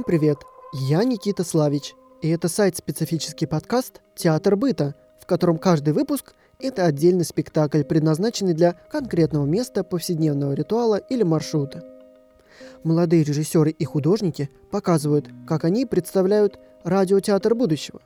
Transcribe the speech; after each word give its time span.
Всем 0.00 0.06
привет! 0.06 0.38
Я 0.72 1.04
Никита 1.04 1.44
Славич, 1.44 1.94
и 2.22 2.28
это 2.30 2.48
сайт-специфический 2.48 3.44
подкаст 3.44 4.00
«Театр 4.16 4.56
быта», 4.56 4.94
в 5.20 5.26
котором 5.26 5.58
каждый 5.58 5.92
выпуск– 5.92 6.32
это 6.58 6.86
отдельный 6.86 7.26
спектакль, 7.26 7.82
предназначенный 7.82 8.54
для 8.54 8.72
конкретного 8.90 9.44
места, 9.44 9.84
повседневного 9.84 10.54
ритуала 10.54 10.96
или 10.96 11.22
маршрута. 11.22 11.84
Молодые 12.82 13.24
режиссеры 13.24 13.72
и 13.72 13.84
художники 13.84 14.48
показывают, 14.70 15.28
как 15.46 15.66
они 15.66 15.84
представляют 15.84 16.58
радиотеатр 16.82 17.54
будущего. 17.54 18.00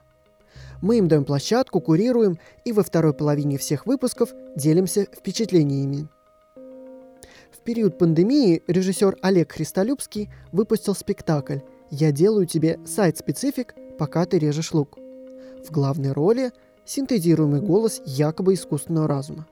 Мы 0.81 0.97
им 0.97 1.07
даем 1.07 1.23
площадку, 1.23 1.79
курируем 1.79 2.37
и 2.65 2.73
во 2.73 2.83
второй 2.83 3.13
половине 3.13 3.57
всех 3.57 3.85
выпусков 3.85 4.33
делимся 4.57 5.05
впечатлениями. 5.05 6.09
В 7.53 7.61
период 7.63 7.97
пандемии 7.97 8.63
режиссер 8.67 9.15
Олег 9.21 9.53
Христолюбский 9.53 10.29
выпустил 10.51 10.93
спектакль 10.93 11.59
«Я 11.89 12.11
делаю 12.11 12.45
тебе 12.45 12.79
сайт-специфик, 12.85 13.75
пока 13.97 14.25
ты 14.25 14.39
режешь 14.39 14.73
лук». 14.73 14.97
В 15.65 15.71
главной 15.71 16.11
роли 16.11 16.51
синтезируемый 16.85 17.61
голос 17.61 18.01
якобы 18.05 18.53
искусственного 18.53 19.07
разума. 19.07 19.47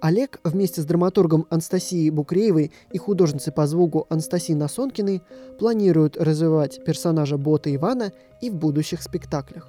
Олег 0.00 0.40
вместе 0.44 0.80
с 0.80 0.84
драматургом 0.84 1.46
Анастасией 1.50 2.10
Букреевой 2.10 2.72
и 2.92 2.98
художницей 2.98 3.52
по 3.52 3.66
звуку 3.66 4.06
Анастасией 4.08 4.56
Насонкиной 4.56 5.22
планируют 5.58 6.16
развивать 6.16 6.84
персонажа 6.84 7.36
Бота 7.36 7.74
Ивана 7.74 8.12
и 8.40 8.50
в 8.50 8.54
будущих 8.54 9.02
спектаклях. 9.02 9.68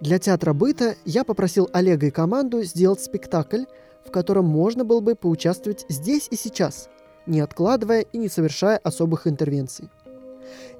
Для 0.00 0.18
театра 0.18 0.52
быта 0.52 0.96
я 1.04 1.24
попросил 1.24 1.68
Олега 1.72 2.06
и 2.06 2.10
команду 2.10 2.62
сделать 2.62 3.00
спектакль, 3.00 3.64
в 4.04 4.10
котором 4.10 4.46
можно 4.46 4.84
было 4.84 5.00
бы 5.00 5.14
поучаствовать 5.14 5.84
здесь 5.88 6.28
и 6.30 6.36
сейчас, 6.36 6.88
не 7.26 7.40
откладывая 7.40 8.00
и 8.00 8.18
не 8.18 8.28
совершая 8.28 8.78
особых 8.78 9.26
интервенций. 9.26 9.90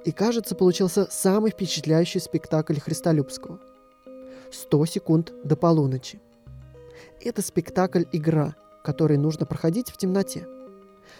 И 0.04 0.12
кажется, 0.12 0.54
получился 0.54 1.06
самый 1.10 1.50
впечатляющий 1.50 2.20
спектакль 2.20 2.78
Христолюбского– 2.78 3.60
100 4.52 4.86
секунд 4.86 5.32
до 5.44 5.56
полуночи. 5.56 6.20
Это 7.20 7.42
спектакль-игра, 7.42 8.54
который 8.84 9.16
нужно 9.16 9.46
проходить 9.46 9.90
в 9.90 9.96
темноте. 9.96 10.46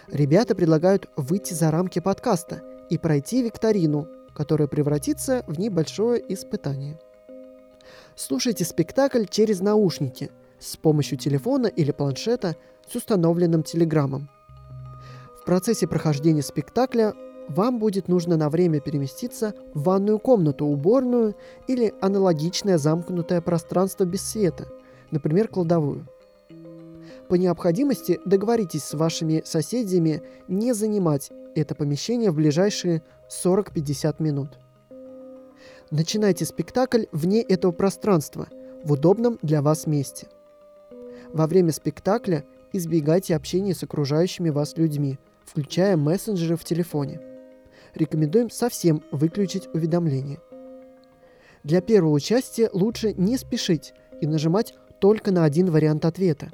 Ребята 0.07 0.55
предлагают 0.55 1.09
выйти 1.15 1.53
за 1.53 1.71
рамки 1.71 1.99
подкаста 1.99 2.61
и 2.89 2.97
пройти 2.97 3.41
викторину, 3.41 4.07
которая 4.35 4.67
превратится 4.67 5.43
в 5.47 5.59
небольшое 5.59 6.23
испытание. 6.33 6.99
Слушайте 8.15 8.65
спектакль 8.65 9.25
через 9.25 9.59
наушники 9.59 10.29
с 10.59 10.77
помощью 10.77 11.17
телефона 11.17 11.67
или 11.67 11.91
планшета 11.91 12.55
с 12.89 12.95
установленным 12.95 13.63
телеграммом. 13.63 14.29
В 15.41 15.45
процессе 15.45 15.87
прохождения 15.87 16.41
спектакля 16.41 17.13
вам 17.49 17.79
будет 17.79 18.07
нужно 18.07 18.37
на 18.37 18.49
время 18.49 18.79
переместиться 18.79 19.53
в 19.73 19.83
ванную 19.83 20.19
комнату, 20.19 20.65
уборную 20.65 21.35
или 21.67 21.93
аналогичное 22.01 22.77
замкнутое 22.77 23.41
пространство 23.41 24.05
без 24.05 24.21
света, 24.21 24.67
например, 25.11 25.47
кладовую. 25.47 26.07
По 27.27 27.35
необходимости 27.35 28.19
договоритесь 28.25 28.83
с 28.83 28.93
вашими 28.93 29.41
соседями 29.45 30.21
не 30.47 30.73
занимать 30.73 31.31
это 31.55 31.75
помещение 31.75 32.31
в 32.31 32.35
ближайшие 32.35 33.01
40-50 33.29 34.15
минут. 34.19 34.49
Начинайте 35.91 36.45
спектакль 36.45 37.03
вне 37.11 37.41
этого 37.41 37.71
пространства, 37.71 38.47
в 38.83 38.93
удобном 38.93 39.37
для 39.41 39.61
вас 39.61 39.85
месте. 39.85 40.27
Во 41.31 41.47
время 41.47 41.71
спектакля 41.71 42.43
избегайте 42.73 43.35
общения 43.35 43.73
с 43.73 43.83
окружающими 43.83 44.49
вас 44.49 44.77
людьми, 44.77 45.19
включая 45.45 45.97
мессенджеры 45.97 46.55
в 46.55 46.63
телефоне– 46.63 47.21
рекомендуем 47.95 48.49
совсем 48.49 49.03
выключить 49.11 49.67
уведомления. 49.73 50.39
Для 51.63 51.81
первого 51.81 52.13
участия 52.13 52.69
лучше 52.73 53.13
не 53.13 53.37
спешить 53.37 53.93
и 54.21 54.27
нажимать 54.27 54.73
только 54.99 55.31
на 55.31 55.45
один 55.45 55.69
вариант 55.71 56.05
ответа. 56.05 56.51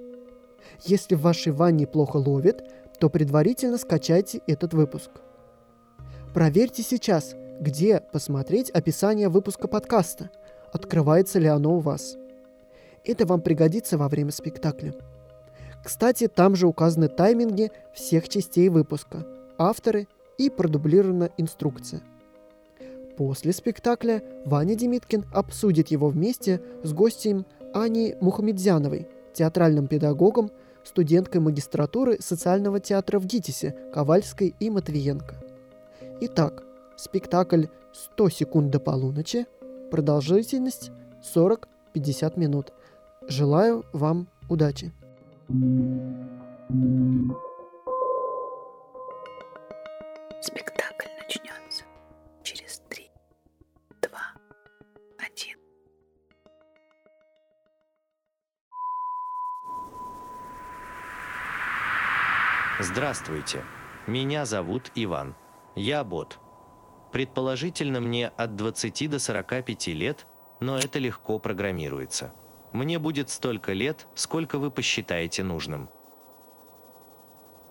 Если 0.85 1.16
в 1.16 1.22
вашей 1.22 1.51
ванне 1.51 1.88
плохо 1.88 2.17
ловит, 2.17 2.63
то 3.00 3.09
предварительно 3.09 3.77
скачайте 3.77 4.41
этот 4.47 4.73
выпуск. 4.73 5.09
Проверьте 6.33 6.83
сейчас, 6.83 7.35
где 7.59 8.01
посмотреть 8.01 8.69
описание 8.69 9.29
выпуска 9.29 9.67
подкаста, 9.67 10.29
открывается 10.71 11.39
ли 11.39 11.47
оно 11.47 11.75
у 11.75 11.79
вас. 11.79 12.17
Это 13.03 13.25
вам 13.25 13.41
пригодится 13.41 13.97
во 13.97 14.07
время 14.09 14.31
спектакля. 14.31 14.94
Кстати, 15.83 16.27
там 16.27 16.56
же 16.56 16.67
указаны 16.67 17.07
тайминги 17.07 17.71
всех 17.94 18.29
частей 18.29 18.69
выпуска, 18.69 19.25
авторы 19.57 20.07
и 20.39 20.50
продублирована 20.50 21.29
инструкция. 21.38 22.01
После 23.17 23.51
спектакля 23.51 24.23
Ваня 24.45 24.75
Демиткин 24.75 25.25
обсудит 25.33 25.89
его 25.89 26.07
вместе 26.07 26.61
с 26.83 26.94
гостем 26.94 27.45
Аней 27.73 28.16
Мухамедзяновой, 28.22 29.07
театральным 29.33 29.88
педагогом, 29.88 30.50
студенткой 30.85 31.41
магистратуры 31.41 32.17
социального 32.22 32.79
театра 32.79 33.19
в 33.19 33.25
ГИТИСе 33.25 33.75
Ковальской 33.94 34.55
и 34.59 34.69
Матвиенко. 34.69 35.35
Итак, 36.22 36.63
спектакль 36.95 37.66
«100 38.17 38.31
секунд 38.31 38.71
до 38.71 38.79
полуночи», 38.79 39.45
продолжительность 39.91 40.91
40-50 41.35 42.39
минут. 42.39 42.71
Желаю 43.27 43.85
вам 43.91 44.29
удачи! 44.50 44.94
thank 46.71 47.31
you 47.31 47.48
Спектакль 50.41 51.09
начнется 51.22 51.83
через 52.44 52.79
три, 52.89 53.11
два, 54.01 54.33
один. 55.17 55.57
Здравствуйте. 62.79 63.66
Меня 64.07 64.45
зовут 64.45 64.94
Иван. 64.95 65.35
Я 65.75 66.05
бот. 66.05 66.39
Предположительно, 67.11 68.00
мне 68.00 68.29
от 68.29 68.56
20 68.56 69.09
до 69.09 69.19
45 69.19 69.88
лет, 69.88 70.25
но 70.61 70.77
это 70.77 71.00
легко 71.00 71.38
программируется. 71.39 72.33
Мне 72.71 72.97
будет 72.97 73.29
столько 73.29 73.73
лет, 73.73 74.07
сколько 74.16 74.57
вы 74.57 74.71
посчитаете 74.71 75.44
нужным. 75.44 75.89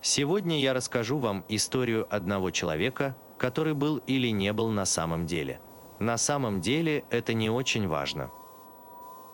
Сегодня 0.01 0.61
я 0.61 0.75
расскажу 0.75 1.19
вам 1.19 1.45
историю 1.49 2.07
одного 2.15 2.51
человека, 2.51 3.17
который 3.37 3.75
был 3.75 3.99
или 3.99 4.29
не 4.29 4.53
был 4.53 4.69
на 4.71 4.85
самом 4.85 5.27
деле. 5.27 5.61
На 5.99 6.17
самом 6.17 6.61
деле 6.61 7.05
это 7.11 7.35
не 7.35 7.51
очень 7.51 7.89
важно. 7.89 8.31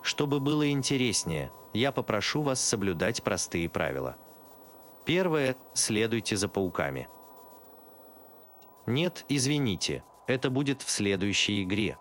Чтобы 0.01 0.39
было 0.39 0.69
интереснее, 0.69 1.51
я 1.73 1.91
попрошу 1.91 2.41
вас 2.41 2.59
соблюдать 2.59 3.23
простые 3.23 3.69
правила. 3.69 4.17
Первое– 5.05 5.55
следуйте 5.73 6.35
за 6.35 6.47
пауками. 6.47 7.07
Нет, 8.87 9.25
извините, 9.29 10.03
это 10.27 10.49
будет 10.49 10.81
в 10.81 10.89
следующей 10.89 11.63
игре. 11.63 11.97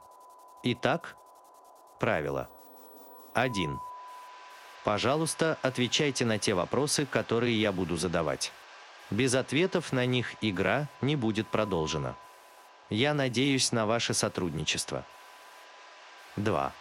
Итак, 0.63 1.17
правило. 2.01 2.49
1. 3.35 3.79
Пожалуйста, 4.85 5.59
отвечайте 5.63 6.27
на 6.27 6.39
те 6.39 6.53
вопросы, 6.53 7.07
которые 7.07 7.59
я 7.59 7.73
буду 7.73 7.97
задавать. 7.97 8.53
Без 9.11 9.35
ответов 9.35 9.93
на 9.93 10.05
них 10.05 10.35
игра 10.43 10.89
не 11.01 11.17
будет 11.17 11.49
продолжена. 11.49 12.15
Я 12.91 13.15
надеюсь 13.15 13.73
на 13.73 13.87
ваше 13.87 14.13
сотрудничество. 14.13 15.05
2. 16.37 16.73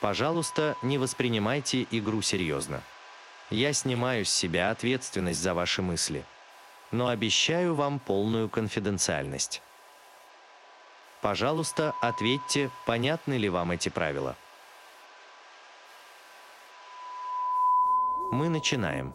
Пожалуйста, 0.00 0.76
не 0.82 0.96
воспринимайте 0.96 1.86
игру 1.90 2.22
серьезно. 2.22 2.82
Я 3.50 3.72
снимаю 3.72 4.24
с 4.24 4.30
себя 4.30 4.70
ответственность 4.70 5.40
за 5.40 5.54
ваши 5.54 5.82
мысли, 5.82 6.24
но 6.92 7.08
обещаю 7.08 7.74
вам 7.74 7.98
полную 7.98 8.48
конфиденциальность. 8.48 9.60
Пожалуйста, 11.20 11.94
ответьте, 12.00 12.70
понятны 12.86 13.38
ли 13.38 13.48
вам 13.48 13.72
эти 13.72 13.88
правила. 13.88 14.36
Мы 18.30 18.50
начинаем. 18.50 19.14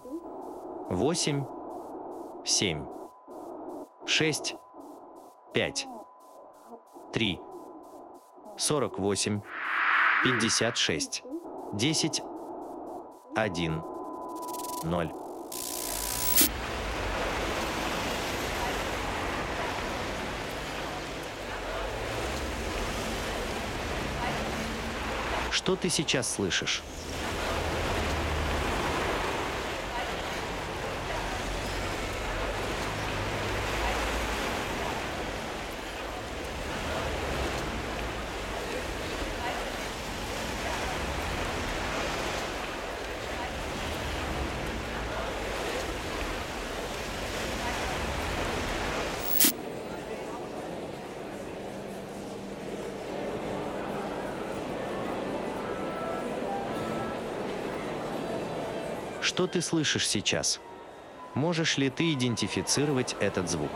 8, 0.89 1.45
7, 2.45 2.86
6, 4.07 4.56
5, 5.54 5.88
3, 7.13 7.39
48, 8.57 9.42
56, 10.24 11.24
10, 11.74 12.24
1, 13.36 13.83
0. 14.83 15.13
Что 25.51 25.75
ты 25.75 25.89
сейчас 25.89 26.33
слышишь? 26.33 26.81
Что 59.33 59.47
ты 59.47 59.62
слышишь 59.62 60.07
сейчас? 60.07 60.59
Можешь 61.33 61.80
ли 61.80 61.89
ты 61.89 62.13
идентифицировать 62.13 63.15
этот 63.19 63.50
звук? 63.50 63.71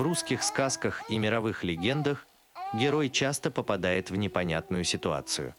В 0.00 0.02
русских 0.02 0.42
сказках 0.42 1.02
и 1.10 1.18
мировых 1.18 1.62
легендах 1.62 2.26
герой 2.72 3.10
часто 3.10 3.50
попадает 3.50 4.08
в 4.08 4.16
непонятную 4.16 4.82
ситуацию. 4.82 5.54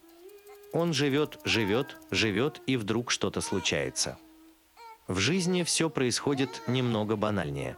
Он 0.73 0.93
живет, 0.93 1.37
живет, 1.43 1.95
живет, 2.09 2.59
и 2.65 2.75
вдруг 2.75 3.11
что-то 3.11 3.39
случается. 3.39 4.17
В 5.07 5.19
жизни 5.19 5.61
все 5.61 5.91
происходит 5.91 6.63
немного 6.65 7.15
банальнее. 7.15 7.77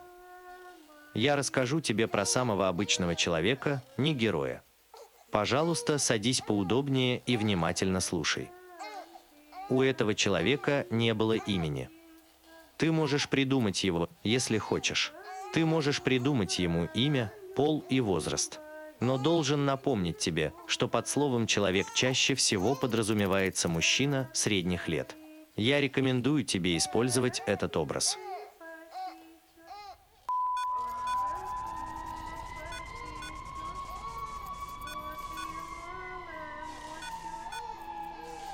Я 1.13 1.35
расскажу 1.35 1.81
тебе 1.81 2.07
про 2.07 2.25
самого 2.25 2.69
обычного 2.69 3.13
человека, 3.13 3.83
не 3.97 4.13
героя. 4.13 4.63
Пожалуйста, 5.33 5.97
садись 5.97 6.39
поудобнее 6.39 7.23
и 7.25 7.35
внимательно 7.35 7.99
слушай. 7.99 8.49
У 9.67 9.81
этого 9.81 10.15
человека 10.15 10.87
не 10.89 11.13
было 11.13 11.33
имени. 11.33 11.89
Ты 12.77 12.93
можешь 12.93 13.27
придумать 13.27 13.83
его, 13.83 14.07
если 14.23 14.57
хочешь. 14.57 15.11
Ты 15.53 15.67
можешь 15.67 16.01
придумать 16.01 16.57
ему 16.57 16.89
имя, 16.95 17.31
пол 17.55 17.85
и 17.87 17.99
возраст. 17.99 18.59
Но 18.99 19.19
должен 19.19 19.65
напомнить 19.65 20.17
тебе, 20.17 20.51
что 20.65 20.87
под 20.87 21.07
словом 21.07 21.45
«человек» 21.45 21.85
чаще 21.93 22.33
всего 22.33 22.73
подразумевается 22.73 23.69
мужчина 23.69 24.31
средних 24.33 24.87
лет. 24.87 25.15
Я 25.55 25.79
рекомендую 25.79 26.43
тебе 26.43 26.75
использовать 26.75 27.43
этот 27.45 27.77
образ. 27.77 28.17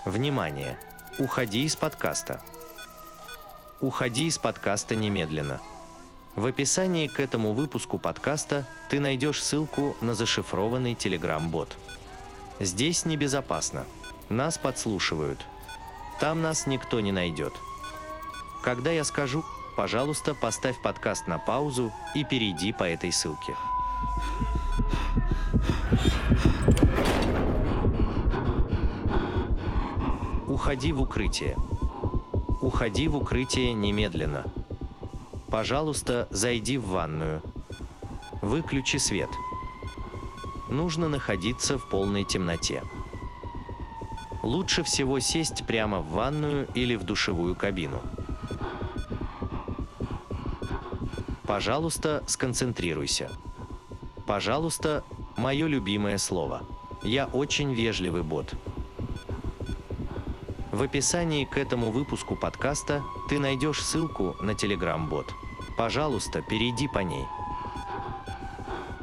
Внимание! 0.04 0.78
Уходи 1.18 1.64
из 1.64 1.78
подкаста. 1.78 2.44
Уходи 3.80 4.28
из 4.28 4.38
подкаста 4.38 4.98
немедленно. 4.98 5.62
В 6.40 6.46
описании 6.46 7.08
к 7.08 7.20
этому 7.20 7.52
выпуску 7.52 8.00
подкаста 8.00 8.66
ты 8.90 9.02
найдешь 9.02 9.44
ссылку 9.44 9.98
на 10.00 10.14
зашифрованный 10.14 10.94
Telegram-бот. 10.94 11.76
Здесь 12.62 13.04
небезопасно. 13.04 13.86
Нас 14.30 14.58
подслушивают. 14.58 15.46
Там 16.22 16.42
нас 16.42 16.66
никто 16.66 17.02
не 17.02 17.12
найдет. 17.12 17.52
Когда 18.64 18.90
я 18.90 19.04
скажу, 19.04 19.44
пожалуйста, 19.76 20.34
поставь 20.34 20.82
подкаст 20.82 21.28
на 21.28 21.40
паузу 21.40 21.92
и 22.16 22.24
перейди 22.24 22.72
по 22.72 22.86
этой 22.86 23.12
ссылке. 23.12 23.58
Уходи 30.48 30.94
в 30.94 31.02
укрытие. 31.02 31.58
Уходи 32.62 33.10
в 33.10 33.18
укрытие 33.18 33.74
немедленно. 33.74 34.46
Пожалуйста, 35.52 36.28
зайди 36.30 36.78
в 36.78 36.88
ванную. 36.90 37.42
Выключи 38.42 38.98
свет. 38.98 39.30
Нужно 40.70 41.10
находиться 41.10 41.80
в 41.80 41.90
полной 41.90 42.24
темноте. 42.24 42.84
Лучше 44.44 44.84
всего 44.84 45.20
сесть 45.20 45.66
прямо 45.66 46.00
в 46.00 46.12
ванную 46.12 46.68
или 46.76 46.96
в 46.96 47.04
душевую 47.04 47.56
кабину. 47.56 48.00
Пожалуйста, 51.48 52.24
сконцентрируйся. 52.28 53.32
Пожалуйста, 54.28 55.04
мое 55.36 55.66
любимое 55.66 56.20
слово. 56.20 56.62
Я 57.02 57.26
очень 57.26 57.74
вежливый 57.74 58.22
бот. 58.22 58.54
В 60.80 60.82
описании 60.82 61.44
к 61.44 61.58
этому 61.58 61.92
выпуску 61.92 62.38
подкаста 62.38 63.04
ты 63.28 63.38
найдешь 63.38 63.84
ссылку 63.84 64.38
на 64.40 64.52
Telegram-бот. 64.52 65.26
Пожалуйста, 65.78 66.42
перейди 66.42 66.88
по 66.88 67.00
ней. 67.00 67.26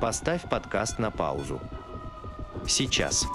Поставь 0.01 0.49
подкаст 0.49 0.99
на 0.99 1.11
паузу. 1.11 1.61
Сейчас. 2.67 3.27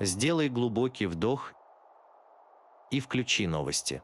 Сделай 0.00 0.48
глубокий 0.48 1.06
вдох 1.06 1.52
и 2.90 3.00
включи 3.00 3.46
новости. 3.46 4.02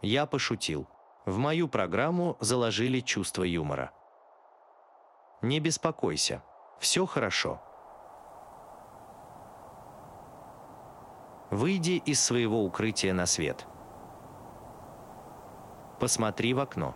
Я 0.00 0.24
пошутил. 0.24 0.86
В 1.26 1.36
мою 1.36 1.68
программу 1.68 2.36
заложили 2.40 3.00
чувство 3.00 3.42
юмора. 3.42 3.92
Не 5.42 5.60
беспокойся. 5.60 6.42
Все 6.78 7.04
хорошо. 7.04 7.60
Выйди 11.50 12.02
из 12.06 12.22
своего 12.22 12.64
укрытия 12.64 13.12
на 13.12 13.26
свет. 13.26 13.66
Посмотри 16.00 16.54
в 16.54 16.60
окно. 16.60 16.94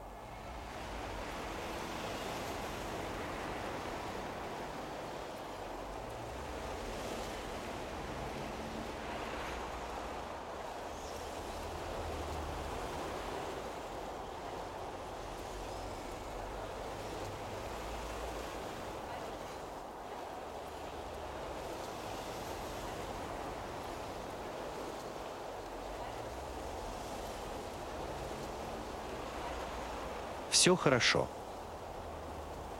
Все 30.60 30.76
хорошо. 30.76 31.26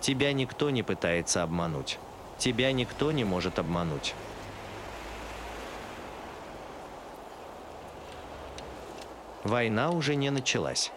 Тебя 0.03 0.35
никто 0.35 0.69
не 0.69 0.83
пытается 0.83 1.43
обмануть. 1.43 1.99
Тебя 2.37 2.73
никто 2.73 3.11
не 3.11 3.25
может 3.25 3.59
обмануть. 3.59 4.15
Война 9.45 9.93
уже 9.93 10.15
не 10.15 10.29
началась. 10.29 10.93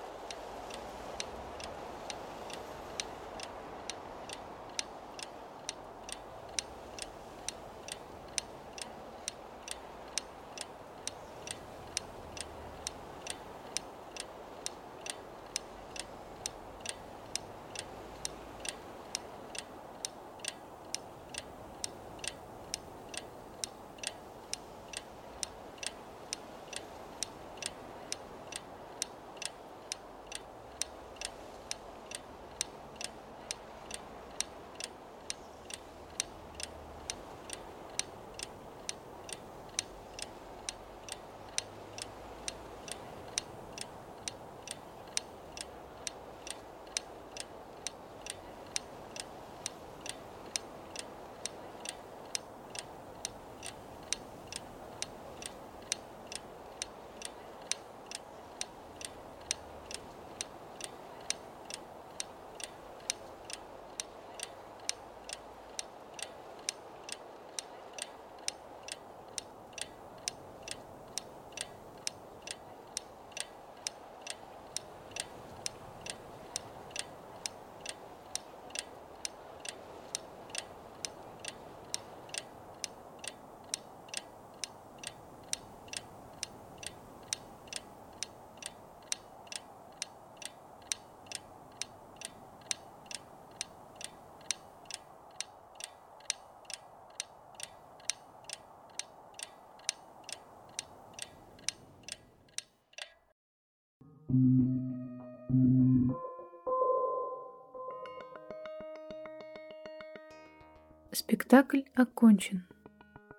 Спектакль 111.16 111.82
окончен. 111.94 112.66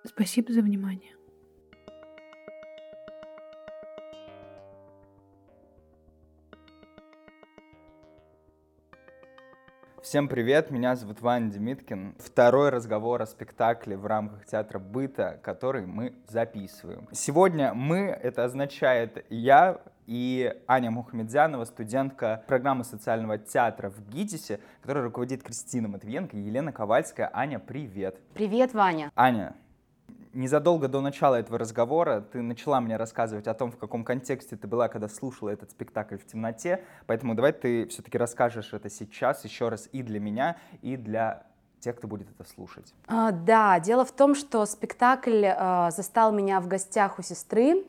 Спасибо 0.05 0.53
за 0.53 0.61
внимание. 0.61 1.13
Всем 10.01 10.29
привет, 10.29 10.71
меня 10.71 10.95
зовут 10.95 11.19
Ваня 11.19 11.51
Демиткин. 11.51 12.15
Второй 12.17 12.69
разговор 12.69 13.21
о 13.21 13.25
спектакле 13.25 13.97
в 13.97 14.05
рамках 14.05 14.45
театра 14.45 14.79
быта, 14.79 15.41
который 15.43 15.85
мы 15.85 16.13
записываем. 16.29 17.09
Сегодня 17.11 17.73
мы, 17.73 18.07
это 18.07 18.45
означает 18.45 19.25
я 19.29 19.81
и 20.05 20.53
Аня 20.67 20.91
Мухамедзянова, 20.91 21.65
студентка 21.65 22.43
программы 22.47 22.83
социального 22.83 23.37
театра 23.37 23.89
в 23.89 24.07
ГИТИСе, 24.09 24.59
которая 24.81 25.03
руководит 25.03 25.43
Кристина 25.43 25.87
Матвиенко 25.87 26.37
и 26.37 26.41
Елена 26.41 26.71
Ковальская. 26.71 27.29
Аня, 27.33 27.59
привет. 27.59 28.19
Привет, 28.33 28.73
Ваня. 28.73 29.11
Аня, 29.15 29.55
незадолго 30.33 30.87
до 30.87 31.01
начала 31.01 31.35
этого 31.35 31.57
разговора 31.57 32.21
ты 32.21 32.41
начала 32.41 32.81
мне 32.81 32.97
рассказывать 32.97 33.47
о 33.47 33.53
том, 33.53 33.71
в 33.71 33.77
каком 33.77 34.03
контексте 34.03 34.55
ты 34.55 34.67
была, 34.67 34.87
когда 34.87 35.07
слушала 35.07 35.49
этот 35.49 35.71
спектакль 35.71 36.17
в 36.17 36.25
темноте. 36.25 36.83
Поэтому 37.07 37.33
давай 37.35 37.53
ты 37.53 37.87
все-таки 37.87 38.17
расскажешь 38.17 38.73
это 38.73 38.89
сейчас 38.89 39.43
еще 39.43 39.69
раз 39.69 39.89
и 39.91 40.03
для 40.03 40.19
меня, 40.19 40.57
и 40.81 40.97
для 40.97 41.47
тех, 41.79 41.95
кто 41.97 42.07
будет 42.07 42.27
это 42.31 42.47
слушать. 42.49 42.93
А, 43.07 43.31
да, 43.31 43.79
дело 43.79 44.05
в 44.05 44.11
том, 44.11 44.35
что 44.35 44.65
спектакль 44.65 45.45
а, 45.45 45.91
застал 45.91 46.31
меня 46.31 46.59
в 46.59 46.67
гостях 46.67 47.19
у 47.19 47.21
сестры. 47.21 47.85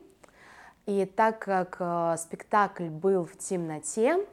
И 0.87 1.05
так 1.05 1.39
как 1.39 1.75
а, 1.79 2.15
спектакль 2.15 2.87
был 2.87 3.25
в 3.25 3.37
темноте, 3.37 4.25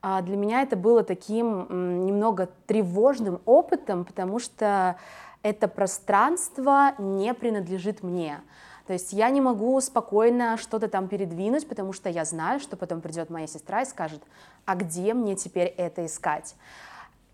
а, 0.00 0.22
для 0.22 0.36
меня 0.36 0.62
это 0.62 0.76
было 0.76 1.02
таким 1.02 2.06
немного 2.06 2.48
тревожным 2.66 3.40
опытом, 3.44 4.04
потому 4.04 4.38
что 4.38 4.96
это 5.42 5.66
пространство 5.66 6.94
не 6.98 7.34
принадлежит 7.34 8.04
мне. 8.04 8.40
То 8.86 8.92
есть 8.92 9.12
я 9.12 9.30
не 9.30 9.40
могу 9.40 9.80
спокойно 9.80 10.56
что-то 10.58 10.86
там 10.86 11.08
передвинуть, 11.08 11.68
потому 11.68 11.92
что 11.92 12.08
я 12.08 12.24
знаю, 12.24 12.60
что 12.60 12.76
потом 12.76 13.00
придет 13.00 13.28
моя 13.28 13.48
сестра 13.48 13.82
и 13.82 13.84
скажет, 13.84 14.22
а 14.66 14.76
где 14.76 15.12
мне 15.12 15.34
теперь 15.34 15.66
это 15.76 16.06
искать? 16.06 16.54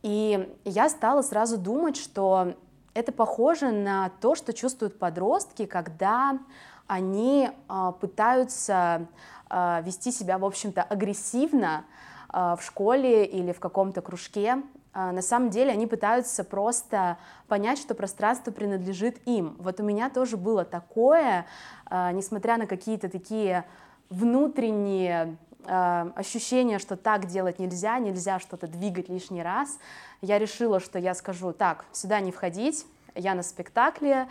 И 0.02 0.56
я 0.64 0.88
стала 0.88 1.20
сразу 1.20 1.58
думать, 1.58 1.98
что 1.98 2.54
это 2.94 3.12
похоже 3.12 3.70
на 3.70 4.10
то, 4.22 4.34
что 4.34 4.54
чувствуют 4.54 4.98
подростки, 4.98 5.66
когда 5.66 6.38
они 6.86 7.50
а, 7.68 7.92
пытаются 7.92 9.06
а, 9.48 9.80
вести 9.82 10.12
себя, 10.12 10.38
в 10.38 10.44
общем-то, 10.44 10.82
агрессивно 10.82 11.84
а, 12.28 12.56
в 12.56 12.62
школе 12.62 13.24
или 13.24 13.52
в 13.52 13.60
каком-то 13.60 14.00
кружке, 14.02 14.62
на 14.94 15.20
самом 15.20 15.50
деле 15.50 15.72
они 15.72 15.86
пытаются 15.86 16.42
просто 16.42 17.18
понять, 17.48 17.78
что 17.78 17.94
пространство 17.94 18.50
принадлежит 18.50 19.18
им. 19.26 19.54
Вот 19.58 19.78
у 19.78 19.82
меня 19.82 20.08
тоже 20.08 20.38
было 20.38 20.64
такое, 20.64 21.44
несмотря 21.90 22.56
на 22.56 22.66
какие-то 22.66 23.10
такие 23.10 23.66
внутренние 24.08 25.36
ощущения, 25.66 26.78
что 26.78 26.96
так 26.96 27.26
делать 27.26 27.58
нельзя, 27.58 27.98
нельзя 27.98 28.40
что-то 28.40 28.68
двигать 28.68 29.10
лишний 29.10 29.42
раз, 29.42 29.78
я 30.22 30.38
решила, 30.38 30.80
что 30.80 30.98
я 30.98 31.14
скажу, 31.14 31.52
так, 31.52 31.84
сюда 31.92 32.20
не 32.20 32.32
входить, 32.32 32.86
я 33.14 33.34
на 33.34 33.42
спектакле, 33.42 34.28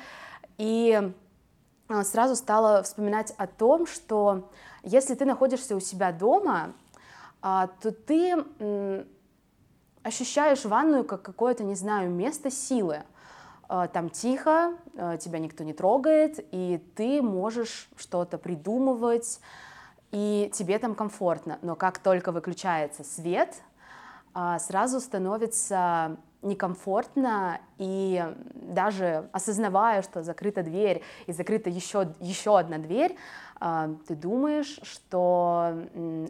и 0.57 1.13
сразу 2.03 2.35
стала 2.35 2.83
вспоминать 2.83 3.33
о 3.37 3.47
том, 3.47 3.85
что 3.85 4.49
если 4.83 5.15
ты 5.15 5.25
находишься 5.25 5.75
у 5.75 5.79
себя 5.79 6.11
дома, 6.11 6.73
то 7.41 7.91
ты 8.05 8.45
ощущаешь 10.03 10.65
ванную 10.65 11.03
как 11.03 11.21
какое-то, 11.21 11.63
не 11.63 11.75
знаю, 11.75 12.09
место 12.11 12.51
силы. 12.51 13.03
Э, 13.69 13.87
там 13.91 14.09
тихо, 14.09 14.75
тебя 15.19 15.39
никто 15.39 15.63
не 15.63 15.73
трогает, 15.73 16.45
и 16.51 16.77
ты 16.95 17.21
можешь 17.21 17.89
что-то 17.97 18.37
придумывать, 18.37 19.39
и 20.11 20.51
тебе 20.53 20.77
там 20.79 20.93
комфортно. 20.95 21.57
Но 21.61 21.75
как 21.75 21.97
только 21.99 22.31
выключается 22.31 23.03
свет, 23.03 23.53
сразу 24.59 24.99
становится 24.99 26.17
некомфортно, 26.45 27.59
и 27.77 28.23
даже 28.53 29.29
осознавая, 29.33 30.01
что 30.01 30.23
закрыта 30.23 30.63
дверь 30.63 31.01
и 31.25 31.33
закрыта 31.33 31.69
еще, 31.69 32.13
еще 32.19 32.57
одна 32.57 32.77
дверь, 32.77 33.15
ты 34.07 34.15
думаешь, 34.15 34.79
что 34.83 35.73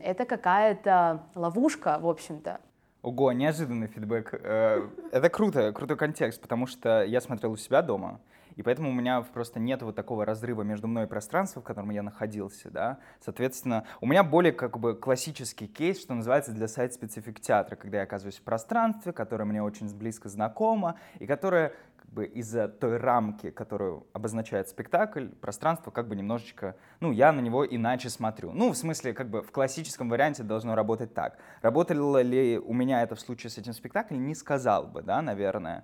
это 0.02 0.26
какая-то 0.26 1.24
ловушка, 1.36 1.98
в 2.00 2.08
общем-то. 2.08 2.60
Ого, 3.06 3.32
неожиданный 3.34 3.88
фидбэк. 3.88 4.34
Э, 4.42 4.88
это 5.12 5.30
круто, 5.30 5.72
крутой 5.74 5.96
контекст, 5.96 6.42
потому 6.42 6.66
что 6.66 7.04
я 7.04 7.22
смотрел 7.22 7.52
у 7.52 7.58
себя 7.58 7.84
дома, 7.84 8.20
и 8.56 8.64
поэтому 8.64 8.90
у 8.90 8.94
меня 8.94 9.22
просто 9.22 9.60
нет 9.60 9.82
вот 9.82 9.96
такого 9.96 10.26
разрыва 10.26 10.64
между 10.64 10.88
мной 10.88 11.06
и 11.06 11.08
пространством, 11.08 11.64
в 11.64 11.66
котором 11.66 11.90
я 11.90 12.04
находился, 12.04 12.70
да. 12.70 13.00
Соответственно, 13.20 13.86
у 14.02 14.08
меня 14.08 14.24
более 14.24 14.54
как 14.54 14.80
бы 14.80 14.96
классический 14.96 15.68
кейс, 15.68 16.02
что 16.02 16.14
называется 16.14 16.52
для 16.52 16.68
сайт-специфик 16.68 17.40
театра, 17.40 17.76
когда 17.76 17.98
я 17.98 18.04
оказываюсь 18.04 18.38
в 18.38 18.44
пространстве, 18.44 19.12
которое 19.12 19.46
мне 19.46 19.62
очень 19.62 19.94
близко 19.96 20.30
знакомо, 20.30 20.96
и 21.20 21.26
которое 21.26 21.74
бы 22.16 22.26
из-за 22.26 22.68
той 22.68 22.98
рамки, 22.98 23.52
которую 23.52 24.08
обозначает 24.14 24.70
спектакль, 24.70 25.28
пространство 25.28 25.92
как 25.92 26.08
бы 26.08 26.16
немножечко, 26.16 26.76
ну, 27.02 27.12
я 27.12 27.32
на 27.32 27.42
него 27.42 27.66
иначе 27.66 28.10
смотрю. 28.10 28.52
Ну, 28.54 28.72
в 28.72 28.78
смысле, 28.78 29.14
как 29.14 29.30
бы 29.30 29.44
в 29.44 29.52
классическом 29.52 30.10
варианте 30.10 30.44
должно 30.44 30.76
работать 30.76 31.14
так. 31.14 31.38
Работало 31.62 32.22
ли 32.22 32.58
у 32.58 32.74
меня 32.74 33.04
это 33.04 33.16
в 33.16 33.20
случае 33.20 33.50
с 33.50 33.58
этим 33.58 33.74
спектаклем, 33.74 34.26
не 34.26 34.34
сказал 34.34 34.88
бы, 34.88 35.02
да, 35.02 35.22
наверное. 35.22 35.84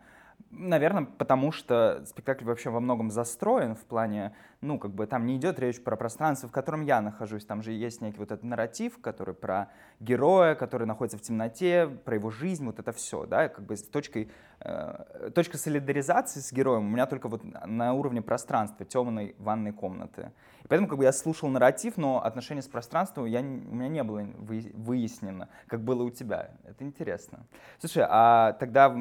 Наверное, 0.50 1.06
потому 1.06 1.52
что 1.52 2.04
спектакль 2.06 2.46
вообще 2.46 2.70
во 2.70 2.80
многом 2.80 3.12
застроен 3.12 3.76
в 3.76 3.84
плане, 3.86 4.34
ну, 4.62 4.80
как 4.80 4.92
бы 4.92 5.06
там 5.06 5.26
не 5.26 5.36
идет 5.36 5.60
речь 5.60 5.84
про 5.84 5.96
пространство, 5.96 6.48
в 6.48 6.52
котором 6.52 6.82
я 6.84 7.02
нахожусь. 7.02 7.46
Там 7.46 7.62
же 7.62 7.72
есть 7.72 8.02
некий 8.02 8.18
вот 8.18 8.32
этот 8.32 8.44
нарратив, 8.44 9.02
который 9.02 9.34
про 9.34 9.70
героя, 10.00 10.56
который 10.56 10.88
находится 10.88 11.18
в 11.18 11.22
темноте, 11.22 11.88
про 11.88 12.16
его 12.16 12.30
жизнь, 12.30 12.66
вот 12.66 12.80
это 12.80 12.92
все, 12.92 13.26
да, 13.26 13.50
как 13.50 13.66
бы 13.66 13.76
с 13.76 13.84
точкой, 13.84 14.32
э, 14.60 15.32
точка 15.36 15.58
солидаризации 15.58 16.40
с 16.40 16.52
героем 16.52 16.86
у 16.86 16.90
меня 16.90 17.06
только 17.06 17.28
вот 17.28 17.44
на 17.44 17.94
уровне 17.94 18.22
пространства, 18.22 18.86
темной 18.86 19.36
ванной 19.40 19.74
комнаты. 19.74 20.32
И 20.64 20.68
поэтому 20.68 20.88
как 20.88 20.98
бы 20.98 21.04
я 21.04 21.12
слушал 21.12 21.50
нарратив, 21.50 21.98
но 21.98 22.24
отношение 22.24 22.62
с 22.62 22.68
пространством 22.68 23.26
я, 23.26 23.42
у 23.42 23.44
меня 23.44 23.90
не 23.90 24.04
было 24.04 24.26
выяснено, 24.42 25.50
как 25.68 25.82
было 25.82 26.04
у 26.04 26.10
тебя. 26.10 26.52
Это 26.64 26.84
интересно. 26.84 27.46
Слушай, 27.80 28.06
а 28.08 28.54
тогда 28.54 28.96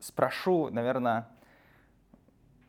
спрошу, 0.00 0.70
наверное, 0.70 1.28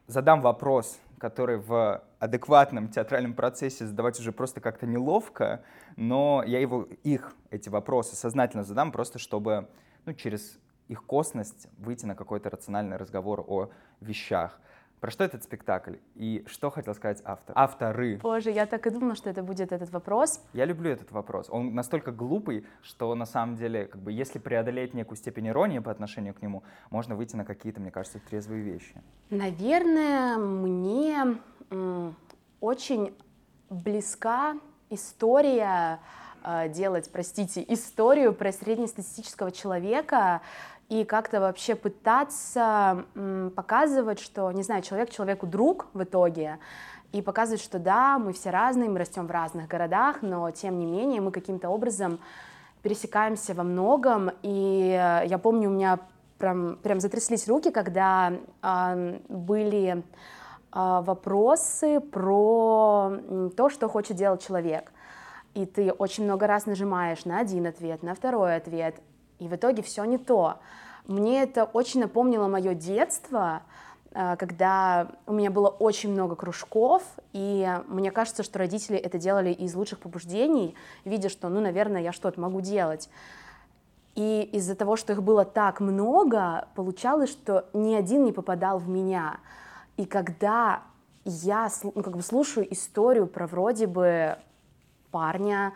задам 0.07 0.41
вопрос, 0.41 0.99
который 1.17 1.57
в 1.57 2.03
адекватном 2.19 2.89
театральном 2.89 3.33
процессе 3.33 3.85
задавать 3.85 4.19
уже 4.19 4.31
просто 4.31 4.59
как-то 4.61 4.85
неловко, 4.85 5.63
но 5.95 6.43
я 6.45 6.59
его, 6.59 6.87
их, 7.03 7.33
эти 7.49 7.69
вопросы 7.69 8.15
сознательно 8.15 8.63
задам, 8.63 8.91
просто 8.91 9.19
чтобы 9.19 9.67
ну, 10.05 10.13
через 10.13 10.59
их 10.87 11.03
косность 11.05 11.67
выйти 11.77 12.05
на 12.05 12.15
какой-то 12.15 12.49
рациональный 12.49 12.97
разговор 12.97 13.45
о 13.47 13.69
вещах. 14.01 14.59
Про 15.01 15.09
что 15.09 15.23
этот 15.23 15.43
спектакль 15.43 15.95
и 16.13 16.45
что 16.47 16.69
хотел 16.69 16.93
сказать 16.93 17.23
автор? 17.25 17.57
Авторы. 17.57 18.19
Боже, 18.21 18.51
я 18.51 18.67
так 18.67 18.85
и 18.85 18.91
думала, 18.91 19.15
что 19.15 19.31
это 19.31 19.41
будет 19.41 19.71
этот 19.71 19.89
вопрос. 19.89 20.39
Я 20.53 20.65
люблю 20.65 20.91
этот 20.91 21.11
вопрос. 21.11 21.47
Он 21.49 21.73
настолько 21.73 22.11
глупый, 22.11 22.67
что 22.83 23.15
на 23.15 23.25
самом 23.25 23.55
деле, 23.55 23.87
как 23.87 23.99
бы, 23.99 24.11
если 24.11 24.37
преодолеть 24.37 24.93
некую 24.93 25.17
степень 25.17 25.47
иронии 25.47 25.79
по 25.79 25.89
отношению 25.89 26.35
к 26.35 26.43
нему, 26.43 26.61
можно 26.91 27.15
выйти 27.15 27.35
на 27.35 27.45
какие-то, 27.45 27.81
мне 27.81 27.89
кажется, 27.89 28.19
трезвые 28.19 28.61
вещи. 28.61 28.93
Наверное, 29.31 30.37
мне 30.37 31.39
очень 32.59 33.17
близка 33.71 34.53
история 34.91 35.99
э, 36.43 36.69
делать, 36.69 37.09
простите, 37.11 37.65
историю 37.67 38.35
про 38.35 38.51
среднестатистического 38.51 39.51
человека, 39.51 40.41
и 40.91 41.05
как-то 41.05 41.39
вообще 41.39 41.75
пытаться 41.75 43.05
показывать, 43.55 44.19
что, 44.19 44.51
не 44.51 44.61
знаю, 44.61 44.81
человек 44.81 45.09
человеку 45.09 45.47
друг 45.47 45.87
в 45.93 46.03
итоге, 46.03 46.59
и 47.13 47.21
показывать, 47.21 47.61
что 47.61 47.79
да, 47.79 48.19
мы 48.19 48.33
все 48.33 48.49
разные, 48.49 48.89
мы 48.89 48.99
растем 48.99 49.25
в 49.25 49.31
разных 49.31 49.69
городах, 49.69 50.21
но 50.21 50.51
тем 50.51 50.77
не 50.77 50.85
менее 50.85 51.21
мы 51.21 51.31
каким-то 51.31 51.69
образом 51.69 52.19
пересекаемся 52.81 53.53
во 53.53 53.63
многом, 53.63 54.31
и 54.41 55.21
я 55.25 55.39
помню, 55.41 55.69
у 55.69 55.73
меня 55.73 55.97
прям, 56.37 56.75
прям 56.83 56.99
затряслись 56.99 57.47
руки, 57.47 57.71
когда 57.71 58.33
э, 58.61 59.19
были 59.29 59.93
э, 59.93 60.01
вопросы 60.73 62.01
про 62.01 63.13
то, 63.55 63.69
что 63.69 63.87
хочет 63.87 64.17
делать 64.17 64.45
человек. 64.45 64.91
И 65.53 65.65
ты 65.65 65.93
очень 65.93 66.25
много 66.25 66.47
раз 66.47 66.65
нажимаешь 66.65 67.23
на 67.23 67.39
один 67.39 67.65
ответ, 67.67 68.03
на 68.03 68.13
второй 68.13 68.57
ответ, 68.57 68.95
и 69.41 69.47
в 69.47 69.55
итоге 69.55 69.81
все 69.81 70.03
не 70.05 70.19
то. 70.19 70.59
Мне 71.07 71.43
это 71.43 71.65
очень 71.65 72.01
напомнило 72.01 72.47
мое 72.47 72.73
детство, 72.73 73.63
э, 74.13 74.35
когда 74.37 75.11
у 75.25 75.33
меня 75.33 75.51
было 75.51 75.67
очень 75.67 76.11
много 76.11 76.35
кружков, 76.35 77.03
и 77.33 77.67
мне 77.87 78.11
кажется, 78.11 78.43
что 78.43 78.59
родители 78.59 78.97
это 78.97 79.17
делали 79.17 79.51
из 79.51 79.73
лучших 79.75 79.99
побуждений, 79.99 80.75
видя, 81.05 81.29
что, 81.29 81.49
ну, 81.49 81.59
наверное, 81.59 82.01
я 82.01 82.11
что-то 82.11 82.39
могу 82.39 82.61
делать. 82.61 83.09
И 84.15 84.49
из-за 84.51 84.75
того, 84.75 84.97
что 84.97 85.13
их 85.13 85.23
было 85.23 85.45
так 85.45 85.79
много, 85.79 86.67
получалось, 86.75 87.29
что 87.29 87.69
ни 87.73 87.95
один 87.95 88.25
не 88.25 88.33
попадал 88.33 88.77
в 88.77 88.89
меня. 88.89 89.39
И 89.95 90.05
когда 90.05 90.83
я 91.23 91.69
ну, 91.83 91.91
как 92.03 92.15
бы 92.15 92.21
слушаю 92.21 92.71
историю 92.73 93.27
про 93.27 93.47
вроде 93.47 93.87
бы 93.87 94.37
парня, 95.11 95.73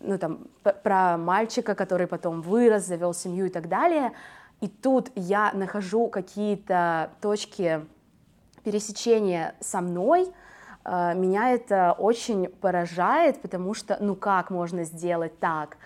ну 0.00 0.18
там 0.18 0.46
про 0.62 1.16
мальчика, 1.16 1.74
который 1.74 2.06
потом 2.06 2.42
вырос, 2.42 2.86
завел 2.86 3.14
семью 3.14 3.46
и 3.46 3.50
так 3.50 3.68
далее, 3.68 4.12
и 4.60 4.68
тут 4.68 5.10
я 5.14 5.52
нахожу 5.52 6.08
какие-то 6.08 7.10
точки 7.20 7.86
пересечения 8.62 9.54
со 9.60 9.80
мной, 9.80 10.28
э, 10.84 11.14
меня 11.14 11.50
это 11.50 11.94
очень 11.98 12.48
поражает, 12.48 13.40
потому 13.40 13.74
что, 13.74 13.96
ну 14.00 14.14
как 14.14 14.50
можно 14.50 14.84
сделать 14.84 15.38
так? 15.38 15.76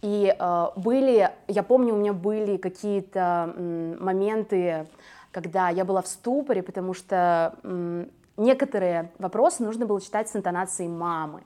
И 0.00 0.34
э, 0.36 0.66
были, 0.76 1.30
я 1.46 1.62
помню, 1.62 1.94
у 1.94 1.98
меня 1.98 2.12
были 2.12 2.56
какие-то 2.56 3.54
моменты, 3.56 4.86
когда 5.30 5.68
я 5.68 5.84
была 5.84 6.02
в 6.02 6.08
ступоре, 6.08 6.62
потому 6.62 6.94
что 6.94 7.56
некоторые 8.36 9.10
вопросы 9.18 9.62
нужно 9.62 9.86
было 9.86 10.00
читать 10.00 10.28
с 10.28 10.36
интонацией 10.36 10.88
мамы. 10.88 11.42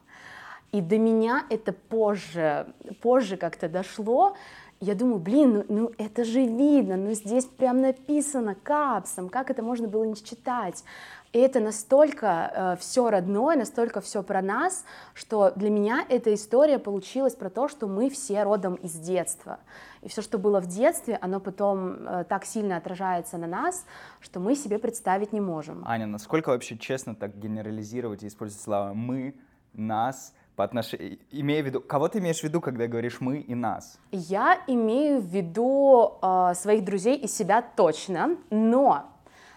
И 0.73 0.81
до 0.81 0.99
меня 0.99 1.45
это 1.49 1.73
позже, 1.73 2.67
позже 3.01 3.37
как-то 3.37 3.69
дошло. 3.69 4.37
Я 4.81 4.95
думаю, 4.95 5.19
блин, 5.19 5.55
ну, 5.55 5.65
ну 5.69 5.93
это 5.97 6.25
же 6.25 6.45
видно, 6.45 6.97
ну 6.97 7.13
здесь 7.13 7.47
прям 7.47 7.81
написано 7.81 8.55
капсом, 8.55 9.31
как 9.31 9.51
это 9.51 9.63
можно 9.63 9.89
было 9.89 10.05
не 10.05 10.15
читать? 10.17 10.85
И 11.33 11.39
это 11.39 11.61
настолько 11.61 12.51
э, 12.55 12.77
все 12.81 13.11
родное, 13.11 13.57
настолько 13.57 14.01
все 14.01 14.23
про 14.23 14.41
нас, 14.43 14.85
что 15.13 15.53
для 15.57 15.71
меня 15.71 16.05
эта 16.09 16.33
история 16.35 16.79
получилась 16.79 17.35
про 17.35 17.51
то, 17.51 17.69
что 17.69 17.87
мы 17.87 18.09
все 18.11 18.43
родом 18.43 18.75
из 18.77 18.93
детства. 18.93 19.59
И 20.03 20.09
все, 20.09 20.23
что 20.23 20.39
было 20.39 20.61
в 20.61 20.67
детстве, 20.67 21.19
оно 21.21 21.41
потом 21.41 22.07
э, 22.07 22.25
так 22.29 22.45
сильно 22.45 22.77
отражается 22.77 23.39
на 23.39 23.47
нас, 23.47 23.85
что 24.21 24.41
мы 24.41 24.55
себе 24.57 24.79
представить 24.79 25.33
не 25.33 25.41
можем. 25.41 25.83
Аня, 25.87 26.07
насколько 26.07 26.51
вообще 26.51 26.79
честно 26.79 27.15
так 27.15 27.37
генерализировать 27.37 28.23
и 28.23 28.29
использовать 28.29 28.63
слова 28.63 28.95
«мы», 28.95 29.35
«нас», 29.75 30.33
по 30.57 30.65
отношению, 30.65 31.19
имея 31.31 31.63
в 31.63 31.67
виду, 31.67 31.81
кого 31.81 32.09
ты 32.09 32.19
имеешь 32.19 32.41
в 32.41 32.43
виду, 32.43 32.61
когда 32.61 32.87
говоришь 32.87 33.21
мы 33.21 33.39
и 33.39 33.55
нас? 33.55 33.99
Я 34.11 34.59
имею 34.67 35.21
в 35.21 35.27
виду 35.27 36.19
э, 36.23 36.55
своих 36.55 36.85
друзей 36.85 37.17
и 37.17 37.29
себя 37.29 37.63
точно, 37.63 38.37
но 38.51 39.05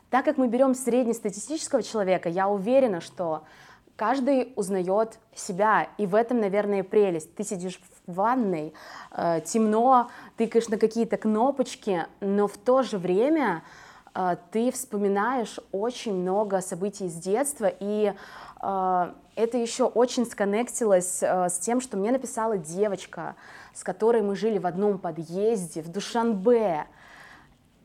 так 0.09 0.25
как 0.25 0.38
мы 0.38 0.47
берем 0.47 0.75
среднестатистического 0.75 1.83
человека, 1.83 2.29
я 2.29 2.49
уверена, 2.49 2.99
что 2.99 3.43
каждый 3.95 4.53
узнает 4.55 5.19
себя, 5.35 5.88
и 5.97 6.05
в 6.05 6.15
этом, 6.15 6.39
наверное, 6.39 6.83
прелесть. 6.83 7.35
Ты 7.35 7.43
сидишь 7.43 7.79
в 8.07 8.13
ванной, 8.13 8.73
э, 9.12 9.41
темно, 9.45 10.09
тыкаешь 10.35 10.67
на 10.67 10.77
какие-то 10.77 11.17
кнопочки, 11.17 12.07
но 12.19 12.47
в 12.47 12.57
то 12.57 12.81
же 12.81 12.97
время 12.97 13.63
э, 14.15 14.35
ты 14.51 14.71
вспоминаешь 14.71 15.59
очень 15.71 16.15
много 16.15 16.62
событий 16.62 17.05
из 17.05 17.13
детства, 17.15 17.71
и 17.79 18.13
это 18.62 19.58
еще 19.58 19.86
очень 19.86 20.26
сконнектилось 20.26 21.24
э, 21.24 21.50
с 21.50 21.60
тем, 21.60 21.80
что 21.80 21.95
мне 21.95 22.12
написала 22.12 22.58
девочка, 22.58 23.36
с 23.74 23.84
которой 23.84 24.22
мы 24.22 24.36
жили 24.36 24.58
в 24.58 24.67
одном 24.67 25.00
подъезде 25.00 25.82
в 25.82 25.88
Душанбе. 25.88 26.86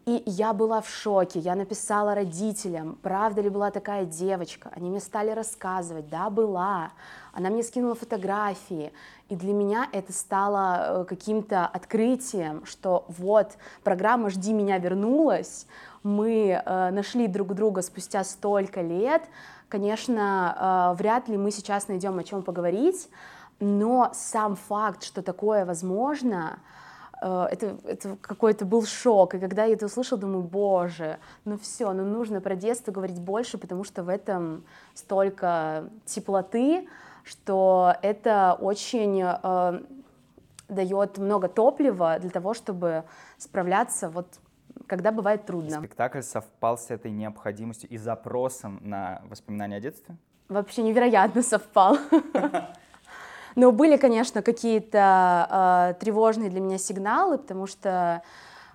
И 0.06 0.22
я 0.26 0.52
была 0.52 0.82
в 0.82 0.88
шоке, 0.88 1.38
я 1.38 1.54
написала 1.54 2.14
родителям, 2.14 2.98
правда 3.02 3.40
ли 3.40 3.48
была 3.48 3.70
такая 3.70 4.04
девочка. 4.04 4.68
Они 4.74 4.90
мне 4.90 5.00
стали 5.00 5.30
рассказывать, 5.30 6.10
да, 6.10 6.28
была. 6.28 6.90
Она 7.32 7.48
мне 7.48 7.62
скинула 7.62 7.94
фотографии. 7.94 8.92
И 9.30 9.36
для 9.36 9.54
меня 9.54 9.88
это 9.92 10.12
стало 10.12 11.02
э, 11.02 11.04
каким-то 11.04 11.66
открытием, 11.66 12.66
что 12.66 13.06
вот 13.08 13.52
программа 13.82 14.28
«Жди 14.28 14.52
меня» 14.52 14.76
вернулась, 14.78 15.66
мы 16.02 16.62
э, 16.62 16.90
нашли 16.90 17.26
друг 17.26 17.54
друга 17.54 17.80
спустя 17.80 18.24
столько 18.24 18.82
лет. 18.82 19.22
Конечно, 19.68 20.92
э, 20.94 20.98
вряд 20.98 21.28
ли 21.28 21.36
мы 21.36 21.50
сейчас 21.50 21.88
найдем 21.88 22.18
о 22.18 22.24
чем 22.24 22.42
поговорить, 22.42 23.08
но 23.60 24.10
сам 24.14 24.56
факт, 24.56 25.02
что 25.02 25.22
такое 25.22 25.64
возможно, 25.64 26.58
э, 27.22 27.46
это, 27.50 27.76
это 27.84 28.16
какой-то 28.20 28.64
был 28.64 28.84
шок. 28.84 29.34
И 29.34 29.38
когда 29.38 29.64
я 29.64 29.74
это 29.74 29.86
услышала, 29.86 30.20
думаю, 30.20 30.42
боже, 30.42 31.18
ну 31.44 31.58
все, 31.58 31.92
ну 31.92 32.04
нужно 32.04 32.40
про 32.40 32.56
детство 32.56 32.92
говорить 32.92 33.20
больше, 33.20 33.58
потому 33.58 33.84
что 33.84 34.02
в 34.02 34.08
этом 34.08 34.64
столько 34.94 35.88
теплоты, 36.04 36.88
что 37.24 37.94
это 38.02 38.56
очень 38.60 39.22
э, 39.24 39.80
дает 40.68 41.18
много 41.18 41.48
топлива 41.48 42.18
для 42.18 42.30
того, 42.30 42.54
чтобы 42.54 43.04
справляться 43.38 44.08
вот 44.08 44.26
когда 44.86 45.12
бывает 45.12 45.46
трудно. 45.46 45.78
Спектакль 45.78 46.22
совпал 46.22 46.78
с 46.78 46.90
этой 46.90 47.10
необходимостью 47.10 47.88
и 47.90 47.96
запросом 47.96 48.80
на 48.82 49.22
воспоминания 49.28 49.76
о 49.76 49.80
детстве? 49.80 50.16
Вообще 50.48 50.82
невероятно 50.82 51.42
совпал. 51.42 51.98
Но 53.56 53.70
были, 53.70 53.96
конечно, 53.96 54.42
какие-то 54.42 55.94
э, 55.96 56.00
тревожные 56.00 56.50
для 56.50 56.60
меня 56.60 56.76
сигналы, 56.76 57.38
потому 57.38 57.66
что 57.66 58.22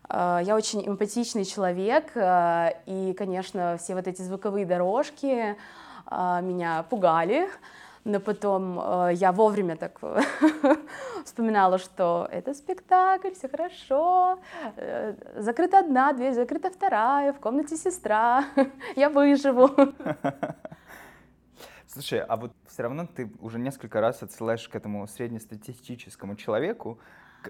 э, 0.10 0.40
я 0.44 0.56
очень 0.56 0.88
эмпатичный 0.88 1.44
человек, 1.44 2.12
э, 2.16 2.72
и, 2.86 3.14
конечно, 3.18 3.78
все 3.78 3.94
вот 3.94 4.08
эти 4.08 4.22
звуковые 4.22 4.66
дорожки 4.66 5.58
э, 6.10 6.42
меня 6.42 6.86
пугали. 6.90 7.50
Но 8.06 8.20
потом 8.20 8.80
э, 8.80 9.12
я 9.14 9.32
вовремя 9.32 9.76
так 9.76 10.00
вспоминала, 11.26 11.78
что 11.78 12.28
это 12.32 12.54
спектакль, 12.54 13.32
все 13.34 13.50
хорошо, 13.50 14.40
э, 14.78 15.14
закрыта 15.36 15.80
одна 15.80 16.14
дверь, 16.14 16.34
закрыта 16.34 16.70
вторая, 16.70 17.34
в 17.34 17.40
комнате 17.40 17.76
сестра, 17.76 18.46
я 18.96 19.10
выживу. 19.10 19.70
Слушай, 21.92 22.20
а 22.20 22.38
вот 22.38 22.54
все 22.68 22.84
равно 22.84 23.08
ты 23.08 23.32
уже 23.40 23.58
несколько 23.58 24.00
раз 24.00 24.22
отсылаешь 24.22 24.68
к 24.70 24.76
этому 24.76 25.08
среднестатистическому 25.08 26.36
человеку, 26.36 27.00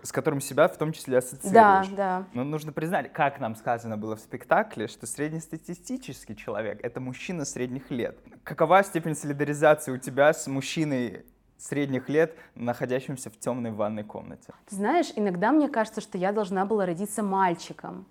с 0.01 0.11
которым 0.13 0.39
себя 0.39 0.67
в 0.69 0.77
том 0.77 0.93
числе 0.93 1.13
Да, 1.13 1.17
ассоциируешь. 1.17 1.87
да. 1.89 2.25
Но 2.33 2.43
нужно 2.45 2.71
признать, 2.71 3.11
как 3.11 3.39
нам 3.39 3.55
сказано 3.55 3.97
было 3.97 4.15
в 4.15 4.19
спектакле, 4.19 4.87
что 4.87 5.05
среднестатистический 5.07 6.37
человек— 6.37 6.79
это 6.83 7.01
мужчина 7.01 7.43
средних 7.43 7.91
лет. 7.91 8.17
Какова 8.43 8.81
степень 8.83 9.15
солидаризации 9.15 9.91
у 9.91 9.97
тебя 9.97 10.31
с 10.31 10.47
мужчиной 10.47 11.25
средних 11.57 12.07
лет, 12.07 12.37
находящимся 12.55 13.29
в 13.29 13.37
темной 13.37 13.71
ванной 13.71 14.03
комнате? 14.05 14.53
Ты 14.69 14.75
знаешь, 14.77 15.11
иногда 15.17 15.51
мне 15.51 15.67
кажется, 15.67 15.99
что 15.99 16.17
я 16.17 16.31
должна 16.31 16.65
была 16.65 16.85
родиться 16.85 17.23
мальчиком. 17.23 18.05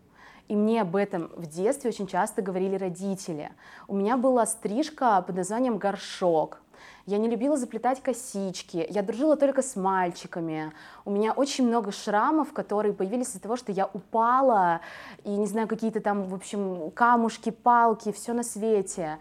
И 0.49 0.57
мне 0.57 0.81
об 0.81 0.97
этом 0.97 1.31
в 1.37 1.47
детстве 1.47 1.91
очень 1.91 2.07
часто 2.07 2.41
говорили 2.43 2.77
родители. 2.77 3.51
У 3.87 3.95
меня 3.95 4.17
была 4.17 4.47
стрижка 4.47 5.21
под 5.23 5.37
названием 5.37 5.77
горшок. 5.77 6.61
Я 7.07 7.19
не 7.19 7.29
любила 7.29 7.57
заплетать 7.57 8.03
косички, 8.03 8.87
я 8.89 9.03
дружила 9.03 9.37
только 9.37 9.63
с 9.63 9.77
мальчиками. 9.77 10.73
У 11.05 11.11
меня 11.11 11.33
очень 11.33 11.67
много 11.67 11.91
шрамов, 11.91 12.53
которые 12.53 12.93
появились 12.93 13.29
из-за 13.29 13.41
того, 13.41 13.57
что 13.57 13.73
я 13.73 13.87
упала, 13.87 14.81
и 15.25 15.31
не 15.31 15.47
знаю, 15.47 15.69
какие-то 15.69 16.01
там, 16.01 16.25
в 16.25 16.35
общем, 16.35 16.91
камушки, 16.91 17.51
палки, 17.51 18.13
все 18.13 18.33
на 18.35 18.43
свете. 18.43 19.19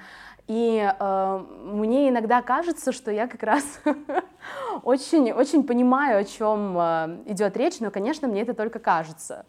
И 0.47 0.93
э, 0.97 1.45
мне 1.63 2.09
иногда 2.09 2.41
кажется, 2.41 2.91
что 2.91 3.11
я 3.11 3.27
как 3.27 3.43
раз 3.43 3.63
очень, 4.83 5.31
очень 5.31 5.63
понимаю, 5.63 6.19
о 6.19 6.23
чем 6.23 6.77
э, 6.77 7.17
идет 7.27 7.57
речь, 7.57 7.79
но, 7.79 7.91
конечно, 7.91 8.27
мне 8.27 8.41
это 8.41 8.53
только 8.53 8.79
кажется. 8.79 9.45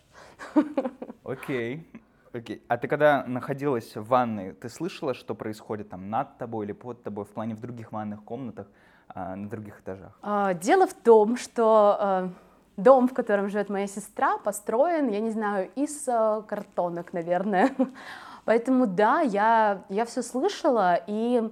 Окей. 1.24 1.90
Окей. 2.32 2.62
А 2.68 2.76
ты 2.76 2.88
когда 2.88 3.24
находилась 3.26 3.96
в 3.96 4.04
ванной, 4.04 4.52
ты 4.52 4.68
слышала, 4.68 5.14
что 5.14 5.34
происходит 5.34 5.88
там 5.88 6.10
над 6.10 6.38
тобой 6.38 6.66
или 6.66 6.72
под 6.72 7.02
тобой 7.02 7.24
в 7.24 7.28
плане 7.28 7.54
в 7.54 7.60
других 7.60 7.92
ванных 7.92 8.22
комнатах, 8.24 8.66
а, 9.08 9.34
на 9.34 9.48
других 9.48 9.80
этажах? 9.80 10.18
А, 10.22 10.54
Дело 10.54 10.86
в 10.86 10.94
том, 10.94 11.36
что 11.36 11.96
э, 12.00 12.28
дом, 12.76 13.08
в 13.08 13.14
котором 13.14 13.48
живет 13.48 13.70
моя 13.70 13.86
сестра, 13.86 14.38
построен, 14.38 15.08
я 15.08 15.20
не 15.20 15.30
знаю, 15.30 15.70
из 15.74 16.06
э, 16.06 16.42
картонок, 16.46 17.12
наверное. 17.12 17.70
Поэтому 18.44 18.86
да, 18.86 19.20
я, 19.20 19.82
я 19.88 20.04
все 20.04 20.22
слышала, 20.22 20.98
и 21.06 21.50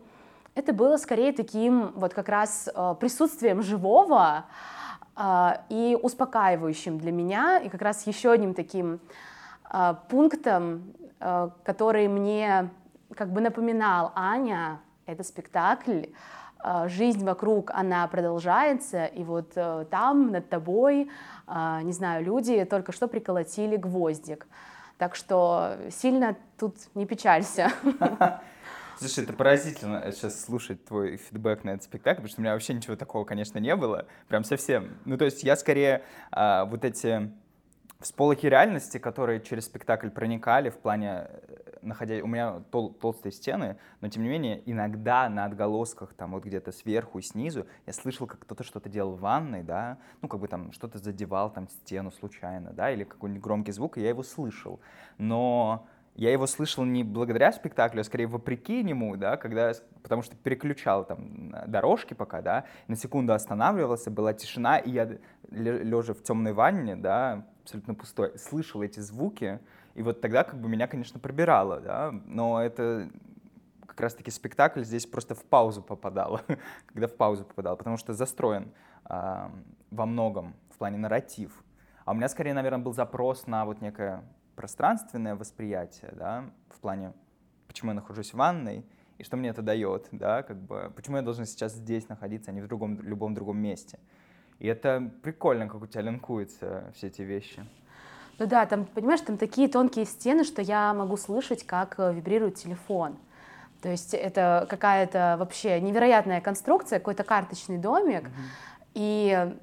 это 0.55 0.73
было 0.73 0.97
скорее 0.97 1.33
таким 1.33 1.93
вот 1.95 2.15
как 2.15 2.29
раз 2.29 2.69
э, 2.75 2.95
присутствием 3.01 3.63
живого 3.63 4.45
и 5.19 5.99
успокаивающим 6.03 6.99
для 6.99 7.11
меня, 7.11 7.59
и 7.59 7.69
как 7.69 7.81
раз 7.81 8.07
еще 8.07 8.33
одним 8.33 8.53
таким 8.53 9.01
э, 9.73 9.95
пунктом, 10.11 10.93
э, 11.21 11.49
который 11.65 12.07
мне 12.09 12.69
как 13.15 13.33
бы 13.33 13.41
напоминал 13.41 14.13
Аня, 14.15 14.81
это 15.07 15.23
спектакль, 15.23 16.07
жизнь 16.87 17.25
вокруг, 17.25 17.71
она 17.73 18.07
продолжается, 18.09 19.07
и 19.07 19.23
вот 19.23 19.53
э, 19.55 19.87
там 19.91 20.33
над 20.33 20.49
тобой, 20.49 21.11
не 21.49 21.93
знаю, 21.93 22.25
люди 22.25 22.65
только 22.65 22.91
что 22.91 23.07
приколотили 23.07 23.77
гвоздик. 23.77 24.49
Так 24.99 25.15
что 25.15 25.77
сильно 25.91 26.35
тут 26.59 26.75
не 26.95 27.07
печалься. 27.07 27.71
Слушай, 28.99 29.25
это 29.25 29.35
поразительно 29.35 30.11
сейчас 30.11 30.43
слушать 30.43 30.83
твой 30.87 31.19
фидбэк 31.19 31.65
на 31.65 31.71
этот 31.71 31.83
спектакль, 31.83 32.23
потому 32.23 32.29
что 32.31 32.41
у 32.41 32.43
меня 32.43 32.55
вообще 32.55 32.73
ничего 32.73 32.97
такого, 32.97 33.25
конечно, 33.25 33.59
не 33.59 33.77
было. 33.77 34.07
Прям 34.29 34.43
совсем. 34.43 34.97
Ну, 35.05 35.19
то 35.19 35.27
есть 35.27 35.43
я 35.43 35.57
скорее 35.57 36.03
а, 36.31 36.65
вот 36.65 36.83
эти 36.83 37.31
всполохи 38.01 38.49
реальности, 38.49 38.97
которые 38.97 39.43
через 39.43 39.67
спектакль 39.67 40.09
проникали 40.09 40.71
в 40.71 40.79
плане, 40.79 41.29
э, 41.29 41.79
находя... 41.83 42.23
У 42.23 42.27
меня 42.27 42.63
тол- 42.71 42.95
толстые 42.95 43.33
стены, 43.33 43.77
но 44.01 44.09
тем 44.09 44.23
не 44.23 44.31
менее 44.31 44.63
иногда 44.65 45.29
на 45.29 45.45
отголосках, 45.45 46.15
там 46.15 46.33
вот 46.33 46.45
где-то 46.45 46.73
сверху 46.73 47.19
и 47.19 47.23
снизу, 47.23 47.67
я 47.87 47.93
слышал, 47.93 48.27
как 48.27 48.41
кто-то 48.41 48.65
что-то 48.65 48.89
делал 48.89 49.17
в 49.17 49.21
ванной, 49.21 49.63
да, 49.63 49.99
ну 50.23 50.29
как 50.29 50.41
бы 50.41 50.49
там 50.49 50.73
что-то 50.73 50.99
задевал 50.99 51.51
там 51.51 51.69
стену 51.69 52.11
случайно, 52.13 52.73
да, 52.73 52.91
или 52.91 53.05
какой-нибудь 53.05 53.43
громкий 53.43 53.73
звук, 53.73 53.99
и 53.99 54.03
я 54.03 54.09
его 54.09 54.23
слышал. 54.23 54.81
Но 55.19 55.87
я 56.17 56.33
его 56.33 56.47
слышал 56.47 56.85
не 56.85 57.05
благодаря 57.05 57.53
спектаклю, 57.53 58.01
а 58.01 58.05
скорее 58.05 58.27
вопреки 58.27 58.83
нему, 58.83 59.17
да, 59.17 59.37
когда, 59.37 59.73
потому 60.03 60.23
что 60.23 60.35
переключал 60.35 61.05
там 61.05 61.55
дорожки 61.67 62.15
пока, 62.15 62.41
да, 62.41 62.65
на 62.89 62.97
секунду 62.97 63.35
останавливался, 63.35 64.11
была 64.11 64.33
тишина, 64.33 64.79
и 64.79 64.91
я, 64.91 65.19
лежа 65.51 66.15
в 66.15 66.23
темной 66.23 66.55
ванне, 66.55 66.97
да, 66.97 67.45
абсолютно 67.63 67.95
пустой, 67.95 68.39
слышал 68.39 68.83
эти 68.83 69.01
звуки, 69.01 69.61
и 69.95 70.03
вот 70.03 70.23
тогда 70.23 70.43
как 70.43 70.59
бы 70.59 70.69
меня, 70.69 70.87
конечно, 70.87 71.21
пробирало, 71.21 71.81
да, 71.81 72.15
но 72.25 72.63
это 72.63 73.11
как 73.87 74.01
раз-таки 74.01 74.31
спектакль 74.31 74.85
здесь 74.85 75.07
просто 75.07 75.35
в 75.35 75.45
паузу 75.45 75.83
попадал, 75.83 76.41
когда 76.87 77.09
в 77.09 77.15
паузу 77.15 77.45
попадал, 77.45 77.77
потому 77.77 77.99
что 77.99 78.15
застроен 78.15 78.73
э, 79.09 79.49
во 79.91 80.07
многом 80.07 80.55
в 80.71 80.79
плане 80.79 80.97
нарратив. 80.97 81.63
А 82.07 82.13
у 82.13 82.15
меня 82.15 82.29
скорее, 82.29 82.55
наверное, 82.55 82.79
был 82.79 82.95
запрос 82.95 83.47
на 83.47 83.65
вот 83.65 83.81
некое 83.81 84.23
пространственное 84.57 85.37
восприятие, 85.37 86.13
да, 86.17 86.51
в 86.71 86.81
плане, 86.81 87.13
почему 87.69 87.91
я 87.91 87.95
нахожусь 87.95 88.33
в 88.33 88.37
ванной, 88.37 88.85
и 89.19 89.23
что 89.23 89.37
мне 89.37 89.51
это 89.51 89.63
дает, 89.63 90.09
да, 90.11 90.43
как 90.43 90.61
бы, 90.61 90.93
почему 90.97 91.17
я 91.17 91.23
должен 91.23 91.47
сейчас 91.47 91.75
здесь 91.75 92.09
находиться, 92.09 92.51
а 92.51 92.55
не 92.55 92.61
в 92.61 92.69
другом, 92.69 93.01
любом 93.01 93.35
другом 93.35 93.59
месте. 93.59 93.99
И 94.59 94.67
это 94.67 95.11
прикольно, 95.23 95.69
как 95.69 95.83
у 95.83 95.87
тебя 95.87 96.03
линкуются 96.03 96.93
все 96.95 97.09
эти 97.09 97.23
вещи. 97.23 97.65
Ну 98.39 98.47
да, 98.47 98.67
там, 98.67 98.85
понимаешь, 98.85 99.21
там 99.21 99.39
такие 99.39 99.69
тонкие 99.69 100.05
стены, 100.05 100.45
что 100.45 100.61
я 100.61 100.93
могу 100.93 101.17
слышать, 101.17 101.65
как 101.65 101.95
э, 101.99 102.13
вибрирует 102.13 102.57
телефон. 102.57 103.17
То 103.81 103.91
есть 103.91 104.15
это 104.15 104.67
какая-то 104.69 105.37
вообще 105.39 105.81
невероятная 105.81 106.41
конструкция, 106.41 106.99
какой-то 106.99 107.25
карточный 107.25 107.79
домик. 107.79 108.25
Mm-hmm. 108.25 108.31
И 108.95 109.55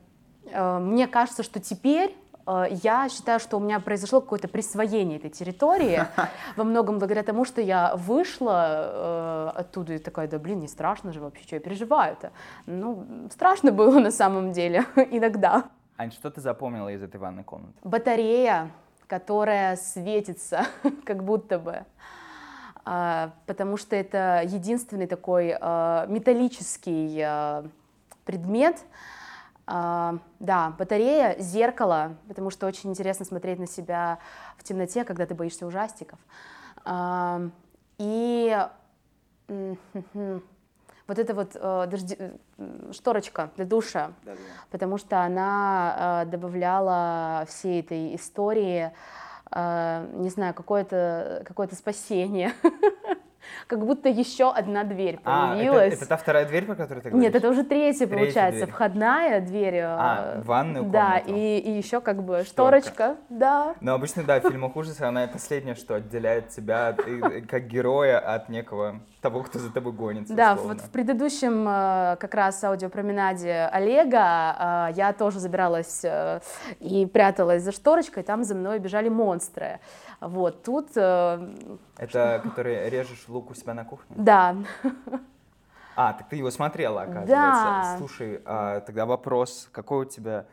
э, 0.45 0.79
мне 0.79 1.07
кажется, 1.07 1.43
что 1.43 1.59
теперь 1.59 2.15
я 2.45 3.07
считаю, 3.09 3.39
что 3.39 3.57
у 3.57 3.59
меня 3.59 3.79
произошло 3.79 4.21
какое-то 4.21 4.47
присвоение 4.47 5.17
этой 5.17 5.29
территории, 5.29 6.05
во 6.55 6.63
многом 6.63 6.99
благодаря 6.99 7.23
тому, 7.23 7.45
что 7.45 7.61
я 7.61 7.95
вышла 7.95 9.51
э, 9.55 9.59
оттуда 9.59 9.93
и 9.93 9.97
такая, 9.97 10.27
да 10.27 10.39
блин, 10.39 10.59
не 10.59 10.67
страшно 10.67 11.13
же 11.13 11.21
вообще, 11.21 11.43
что 11.43 11.55
я 11.55 11.59
переживаю-то. 11.61 12.31
Ну, 12.65 13.05
страшно 13.31 13.71
было 13.71 13.99
на 13.99 14.11
самом 14.11 14.51
деле 14.51 14.85
иногда. 15.11 15.65
Ань, 15.97 16.11
что 16.11 16.29
ты 16.29 16.41
запомнила 16.41 16.89
из 16.89 17.01
этой 17.03 17.17
ванной 17.17 17.43
комнаты? 17.43 17.73
Батарея, 17.83 18.71
которая 19.07 19.75
светится, 19.75 20.65
как 21.05 21.23
будто 21.23 21.59
бы. 21.59 21.85
А, 22.85 23.31
потому 23.45 23.77
что 23.77 23.95
это 23.95 24.41
единственный 24.45 25.07
такой 25.07 25.55
а, 25.59 26.05
металлический 26.07 27.21
а, 27.23 27.65
предмет, 28.25 28.77
Uh, 29.65 30.19
да, 30.41 30.75
батарея, 30.77 31.37
зеркало, 31.39 32.17
потому 32.27 32.49
что 32.49 32.67
очень 32.67 32.89
интересно 32.89 33.25
смотреть 33.25 33.59
на 33.59 33.67
себя 33.67 34.19
в 34.57 34.63
темноте, 34.63 35.05
когда 35.05 35.25
ты 35.25 35.35
боишься 35.35 35.65
ужастиков. 35.65 36.19
Uh, 36.83 37.49
и 37.97 38.57
вот 39.47 41.19
эта 41.19 41.33
вот 41.33 41.55
uh, 41.55 41.87
дожди, 41.87 42.17
шторочка 42.91 43.51
для 43.55 43.63
душа, 43.63 44.11
да, 44.23 44.33
да. 44.33 44.37
потому 44.69 44.97
что 44.97 45.21
она 45.21 46.25
добавляла 46.27 47.45
всей 47.47 47.79
этой 47.79 48.15
истории, 48.15 48.91
не 49.55 50.29
знаю, 50.29 50.53
какое-то 50.53 51.43
какое 51.45 51.69
спасение. 51.69 52.53
как 53.67 53.85
будто 53.85 54.09
еще 54.09 54.51
одна 54.51 54.83
дверь 54.83 55.19
появилась. 55.19 55.81
А, 55.81 55.85
это, 55.85 55.95
это 55.95 56.05
та 56.07 56.17
вторая 56.17 56.45
дверь, 56.45 56.65
про 56.65 56.75
которую 56.75 57.03
ты 57.03 57.09
говоришь? 57.09 57.25
Нет, 57.25 57.35
это 57.35 57.49
уже 57.49 57.63
третья, 57.63 58.05
третья 58.05 58.17
получается, 58.17 58.59
дверь. 58.61 58.69
входная 58.69 59.41
дверь. 59.41 59.75
Э, 59.75 59.85
а, 59.85 60.41
ванную 60.43 60.85
комнату. 60.85 60.91
Да, 60.91 61.17
и, 61.17 61.59
и 61.59 61.71
еще 61.71 62.01
как 62.01 62.23
бы 62.23 62.43
шторочка, 62.45 62.91
Шторка. 62.91 63.15
да. 63.29 63.75
Но 63.81 63.93
обычно, 63.93 64.23
да, 64.23 64.39
в 64.39 64.43
фильмах 64.43 64.75
ужасов 64.75 65.01
она 65.01 65.27
последняя, 65.27 65.75
что 65.75 65.95
отделяет 65.95 66.49
тебя 66.49 66.95
как 67.49 67.67
героя 67.67 68.19
от 68.19 68.49
некого 68.49 69.01
того, 69.21 69.43
кто 69.43 69.59
за 69.59 69.71
тобой 69.71 69.93
гонится. 69.93 70.33
Да, 70.33 70.53
условно. 70.53 70.73
вот 70.73 70.83
в 70.83 70.89
предыдущем 70.89 71.65
э, 71.67 72.17
как 72.19 72.33
раз 72.33 72.63
аудиопроменаде 72.63 73.69
Олега 73.71 74.89
э, 74.89 74.93
я 74.95 75.13
тоже 75.13 75.39
забиралась 75.39 76.03
и 76.79 77.05
пряталась 77.05 77.63
за 77.63 77.71
шторочкой, 77.71 78.23
там 78.23 78.43
за 78.43 78.55
мной 78.55 78.79
бежали 78.79 79.09
монстры. 79.09 79.79
Вот, 80.27 80.63
тут... 80.63 80.91
Э, 80.95 81.55
Это 81.97 82.41
который 82.43 82.89
режешь 82.89 83.25
лук 83.27 83.51
у 83.51 83.53
себя 83.53 83.73
на 83.73 83.83
кухне? 83.83 84.15
Да. 84.17 84.55
А, 85.95 86.13
так 86.13 86.29
ты 86.29 86.37
его 86.37 86.49
смотрела, 86.49 87.03
оказывается. 87.03 87.29
Да. 87.29 87.95
Слушай, 87.99 88.41
а, 88.45 88.79
тогда 88.81 89.05
вопрос, 89.05 89.69
какой 89.71 90.05
у 90.05 90.09
тебя... 90.09 90.45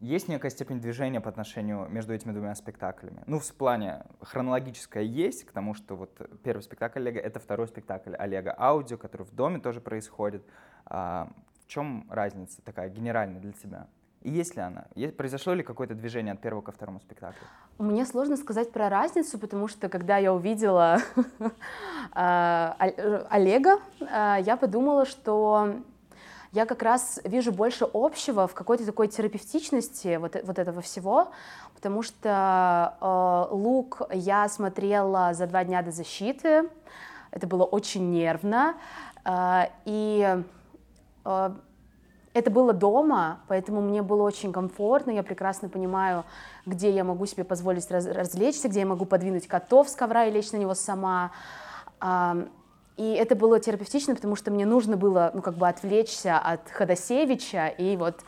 Есть 0.00 0.28
некая 0.28 0.50
степень 0.50 0.80
движения 0.80 1.20
по 1.20 1.30
отношению 1.30 1.88
между 1.88 2.12
этими 2.12 2.32
двумя 2.32 2.54
спектаклями? 2.54 3.22
Ну, 3.26 3.38
в 3.38 3.54
плане 3.54 4.04
хронологическое 4.20 5.02
есть, 5.02 5.46
потому 5.46 5.72
что 5.72 5.96
вот 5.96 6.10
первый 6.42 6.60
спектакль 6.60 6.98
Олега— 6.98 7.20
это 7.20 7.40
второй 7.40 7.68
спектакль 7.68 8.14
Олега 8.14 8.54
Аудио, 8.58 8.98
который 8.98 9.22
в 9.22 9.34
доме 9.34 9.60
тоже 9.60 9.80
происходит. 9.80 10.44
А, 10.84 11.30
в 11.64 11.68
чем 11.68 12.06
разница 12.10 12.60
такая 12.62 12.90
генеральная 12.90 13.40
для 13.40 13.52
тебя? 13.52 13.86
Есть 14.24 14.56
ли 14.56 14.62
она? 14.62 14.86
Произошло 15.18 15.52
ли 15.52 15.62
какое-то 15.62 15.94
движение 15.94 16.32
от 16.32 16.40
первого 16.40 16.62
ко 16.62 16.72
второму 16.72 16.98
спектаклю? 16.98 17.46
Мне 17.78 18.06
сложно 18.06 18.38
сказать 18.38 18.72
про 18.72 18.88
разницу, 18.88 19.38
потому 19.38 19.68
что 19.68 19.90
когда 19.90 20.16
я 20.16 20.32
увидела 20.32 20.98
а, 22.12 22.74
Олега, 23.28 23.80
а, 24.00 24.38
я 24.38 24.56
подумала, 24.56 25.04
что 25.04 25.76
я 26.52 26.64
как 26.64 26.82
раз 26.82 27.20
вижу 27.24 27.52
больше 27.52 27.86
общего 27.92 28.46
в 28.46 28.54
какой-то 28.54 28.86
такой 28.86 29.08
терапевтичности 29.08 30.16
вот, 30.16 30.36
вот 30.42 30.58
этого 30.58 30.80
всего, 30.80 31.32
потому 31.74 32.02
что 32.02 32.96
э, 33.00 33.54
лук 33.54 34.02
я 34.12 34.48
смотрела 34.48 35.34
за 35.34 35.48
два 35.48 35.64
дня 35.64 35.82
до 35.82 35.90
защиты, 35.90 36.70
это 37.32 37.48
было 37.48 37.64
очень 37.64 38.08
нервно, 38.12 38.76
э, 39.24 39.64
и 39.84 40.44
э, 41.24 41.50
это 42.34 42.50
было 42.50 42.72
дома, 42.72 43.40
поэтому 43.48 43.80
мне 43.80 44.02
было 44.02 44.22
очень 44.22 44.52
комфортно, 44.52 45.12
я 45.12 45.22
прекрасно 45.22 45.68
понимаю, 45.68 46.24
где 46.66 46.90
я 46.90 47.04
могу 47.04 47.26
себе 47.26 47.44
позволить 47.44 47.88
раз, 47.90 48.06
развлечься, 48.06 48.68
где 48.68 48.80
я 48.80 48.86
могу 48.86 49.04
подвинуть 49.04 49.46
котов 49.46 49.88
с 49.88 49.94
ковра 49.94 50.26
и 50.26 50.32
лечь 50.32 50.50
на 50.50 50.56
него 50.56 50.74
сама. 50.74 51.30
И 52.96 53.12
это 53.12 53.34
было 53.34 53.58
терапевтично, 53.58 54.14
потому 54.14 54.36
что 54.36 54.50
мне 54.50 54.66
нужно 54.66 54.96
было, 54.96 55.30
ну, 55.34 55.42
как 55.42 55.54
бы 55.54 55.68
отвлечься 55.68 56.38
от 56.38 56.70
Ходосевича 56.70 57.66
и 57.66 57.96
вот 57.96 58.20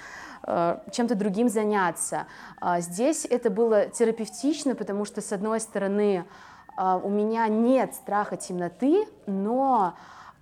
э, 0.45 0.79
чем-то 0.91 1.15
другим 1.15 1.49
заняться. 1.49 2.27
А 2.61 2.81
здесь 2.81 3.25
это 3.25 3.49
было 3.49 3.87
терапевтично, 3.87 4.75
потому 4.75 5.05
что, 5.05 5.21
с 5.21 5.31
одной 5.33 5.61
стороны, 5.61 6.25
э, 6.77 7.01
у 7.01 7.09
меня 7.09 7.47
нет 7.47 7.95
страха 7.95 8.37
темноты, 8.37 9.07
но 9.27 9.95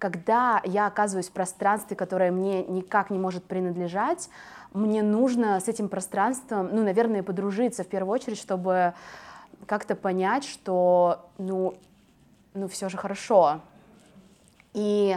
когда 0.04 0.60
я 0.64 0.86
оказываюсь 0.86 1.30
в 1.30 1.32
пространстве, 1.32 1.96
которое 1.96 2.30
мне 2.30 2.62
никак 2.62 3.08
не 3.08 3.18
может 3.18 3.42
принадлежать, 3.44 4.28
мне 4.74 5.02
нужно 5.02 5.58
с 5.60 5.66
этим 5.66 5.88
пространством, 5.88 6.68
ну, 6.70 6.84
наверное, 6.84 7.22
подружиться 7.22 7.84
в 7.84 7.86
первую 7.86 8.12
очередь, 8.12 8.36
чтобы 8.36 8.92
как-то 9.64 9.94
понять, 9.94 10.44
что, 10.44 11.30
ну, 11.38 11.72
ну, 12.52 12.68
все 12.68 12.90
же 12.90 12.98
хорошо. 12.98 13.62
И 14.74 15.16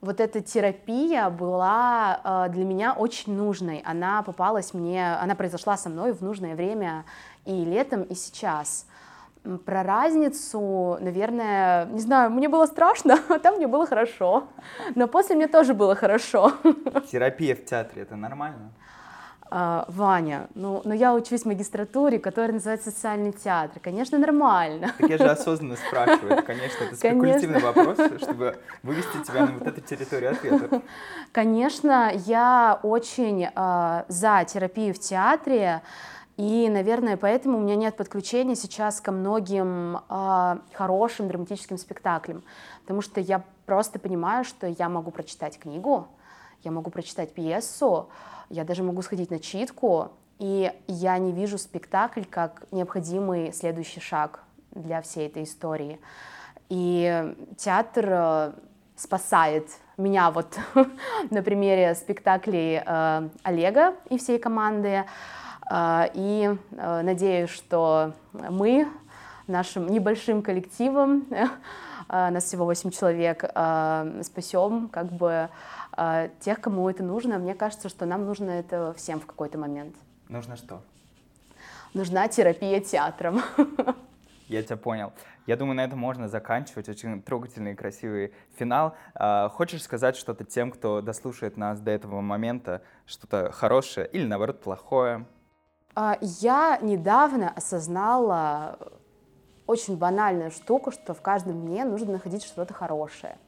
вот 0.00 0.18
эта 0.18 0.40
терапия 0.40 1.30
была 1.30 2.20
э, 2.24 2.52
для 2.52 2.64
меня 2.64 2.92
очень 2.92 3.36
нужной. 3.36 3.84
Она 3.86 4.24
попалась 4.24 4.74
мне, 4.74 5.14
она 5.14 5.36
произошла 5.36 5.76
со 5.76 5.88
мной 5.88 6.12
в 6.12 6.22
нужное 6.22 6.56
время 6.56 7.04
и 7.44 7.64
летом, 7.64 8.02
и 8.02 8.16
сейчас. 8.16 8.88
Про 9.66 9.82
разницу, 9.82 10.96
наверное, 11.00 11.84
не 11.86 12.00
знаю, 12.00 12.30
мне 12.30 12.48
было 12.48 12.66
страшно, 12.66 13.18
а 13.28 13.38
там 13.38 13.56
мне 13.56 13.66
было 13.66 13.86
хорошо. 13.86 14.44
Но 14.94 15.06
после 15.06 15.36
мне 15.36 15.48
тоже 15.48 15.74
было 15.74 15.94
хорошо. 15.94 16.52
Терапия 17.12 17.54
в 17.54 17.64
театре 17.64 18.02
это 18.02 18.16
нормально? 18.16 18.72
А, 19.50 19.84
Ваня, 19.88 20.48
ну, 20.54 20.80
но 20.84 20.94
я 20.94 21.14
учусь 21.14 21.42
в 21.42 21.46
магистратуре, 21.46 22.18
которая 22.18 22.54
называется 22.54 22.90
социальный 22.90 23.32
театр. 23.32 23.78
Конечно, 23.80 24.18
нормально. 24.18 24.92
Так 24.98 25.10
я 25.10 25.18
же 25.18 25.24
осознанно 25.30 25.76
спрашиваю. 25.76 26.42
Конечно, 26.42 26.84
это 26.84 26.96
спекулятивный 26.96 27.60
Конечно. 27.60 27.84
вопрос, 27.84 28.20
чтобы 28.22 28.56
вывести 28.82 29.22
тебя 29.24 29.46
на 29.46 29.52
вот 29.52 29.66
эту 29.66 29.80
территорию 29.80 30.32
ответа. 30.32 30.82
Конечно, 31.32 32.10
я 32.26 32.80
очень 32.82 33.44
э, 33.44 34.04
за 34.08 34.44
терапию 34.44 34.94
в 34.94 34.98
театре. 34.98 35.82
И, 36.36 36.68
наверное, 36.68 37.16
поэтому 37.16 37.58
у 37.58 37.60
меня 37.60 37.76
нет 37.76 37.96
подключения 37.96 38.56
сейчас 38.56 39.00
ко 39.00 39.12
многим 39.12 39.98
э, 40.08 40.58
хорошим 40.72 41.28
драматическим 41.28 41.78
спектаклям, 41.78 42.42
потому 42.82 43.02
что 43.02 43.20
я 43.20 43.44
просто 43.66 43.98
понимаю, 44.00 44.44
что 44.44 44.66
я 44.66 44.88
могу 44.88 45.12
прочитать 45.12 45.58
книгу, 45.58 46.08
я 46.64 46.72
могу 46.72 46.90
прочитать 46.90 47.32
пьесу, 47.32 48.08
я 48.50 48.64
даже 48.64 48.82
могу 48.82 49.02
сходить 49.02 49.30
на 49.30 49.38
читку, 49.38 50.10
И 50.40 50.72
я 50.88 51.18
не 51.18 51.30
вижу 51.32 51.58
спектакль 51.58 52.24
как 52.28 52.66
необходимый 52.72 53.52
следующий 53.52 54.00
шаг 54.00 54.42
для 54.72 55.00
всей 55.00 55.28
этой 55.28 55.44
истории. 55.44 56.00
И 56.68 57.34
театр 57.56 58.06
э, 58.08 58.52
спасает 58.96 59.68
меня 59.96 60.30
вот 60.30 60.58
на 61.30 61.42
примере 61.42 61.94
спектаклей 61.94 62.82
э, 62.84 63.28
Олега 63.44 63.94
и 64.10 64.18
всей 64.18 64.38
команды. 64.40 65.04
Э, 65.70 66.06
и 66.14 66.56
э, 66.72 67.02
надеюсь, 67.02 67.50
что 67.50 68.12
мы 68.32 68.88
нашим 69.46 69.86
небольшим 69.88 70.42
коллективом, 70.42 71.26
э, 71.30 71.46
нас 72.08 72.44
всего 72.44 72.64
8 72.64 72.90
человек, 72.90 73.44
э, 73.44 74.22
спасем 74.24 74.88
как 74.88 75.12
бы 75.12 75.48
тех, 76.40 76.60
кому 76.60 76.90
это 76.90 77.04
нужно. 77.04 77.38
Мне 77.38 77.54
кажется, 77.54 77.88
что 77.88 78.04
нам 78.04 78.26
нужно 78.26 78.50
это 78.50 78.92
всем 78.96 79.20
в 79.20 79.26
какой-то 79.26 79.58
момент. 79.58 79.94
Нужно 80.28 80.56
что? 80.56 80.82
Нужна 81.92 82.26
терапия 82.26 82.80
театром. 82.80 83.42
Я 84.48 84.62
тебя 84.64 84.76
понял. 84.76 85.12
Я 85.46 85.56
думаю, 85.56 85.76
на 85.76 85.84
этом 85.84 85.98
можно 85.98 86.28
заканчивать. 86.28 86.88
Очень 86.88 87.22
трогательный 87.22 87.72
и 87.72 87.74
красивый 87.74 88.32
финал. 88.58 88.96
А, 89.14 89.48
хочешь 89.48 89.82
сказать 89.82 90.16
что-то 90.16 90.44
тем, 90.44 90.70
кто 90.70 91.00
дослушает 91.00 91.56
нас 91.56 91.80
до 91.80 91.90
этого 91.90 92.20
момента, 92.20 92.82
что-то 93.06 93.52
хорошее 93.52 94.06
или, 94.08 94.26
наоборот, 94.26 94.60
плохое? 94.60 95.24
А, 95.94 96.18
Я 96.20 96.78
недавно 96.82 97.50
осознала 97.50 98.78
очень 99.66 99.96
банальную 99.96 100.50
штуку, 100.50 100.90
что 100.90 101.14
в 101.14 101.22
каждом 101.22 101.56
мне 101.60 101.84
нужно 101.84 102.12
находить 102.12 102.44
что-то 102.44 102.74
хорошее. 102.74 103.38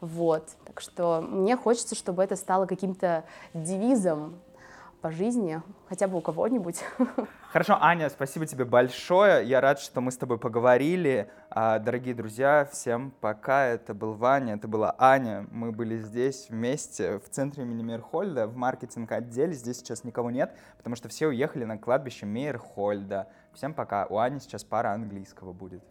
Вот. 0.00 0.48
Так 0.64 0.80
что 0.80 1.20
мне 1.20 1.56
хочется, 1.56 1.94
чтобы 1.94 2.24
это 2.24 2.36
стало 2.36 2.66
каким-то 2.66 3.24
девизом 3.52 4.40
по 5.00 5.10
жизни, 5.10 5.62
хотя 5.88 6.06
бы 6.08 6.18
у 6.18 6.20
кого-нибудь. 6.20 6.84
Хорошо, 7.52 7.78
Аня, 7.80 8.10
спасибо 8.10 8.46
тебе 8.46 8.64
большое. 8.64 9.46
Я 9.46 9.60
рад, 9.60 9.80
что 9.80 10.00
мы 10.00 10.10
с 10.12 10.16
тобой 10.16 10.38
поговорили. 10.38 11.30
А, 11.50 11.78
Дорогие 11.78 12.14
друзья, 12.14 12.68
всем 12.70 13.12
пока. 13.20 13.66
Это 13.66 13.94
был 13.94 14.14
Ваня, 14.14 14.54
это 14.54 14.68
была 14.68 14.94
Аня. 14.98 15.46
Мы 15.50 15.72
были 15.72 15.98
здесь 15.98 16.46
вместе 16.48 17.18
в 17.18 17.28
центре 17.28 17.64
имени 17.64 17.82
Мейерхольда, 17.82 18.46
в 18.46 18.56
маркетинг-отделе. 18.56 19.52
Здесь 19.52 19.78
сейчас 19.78 20.04
никого 20.04 20.30
нет, 20.30 20.54
потому 20.76 20.96
что 20.96 21.08
все 21.08 21.28
уехали 21.28 21.64
на 21.64 21.78
кладбище 21.78 22.26
Мейерхольда. 22.26 23.28
Всем 23.54 23.74
пока. 23.74 24.06
У 24.06 24.18
Ани 24.18 24.38
сейчас 24.40 24.64
пара 24.64 24.92
английского 24.92 25.52
будет. 25.52 25.82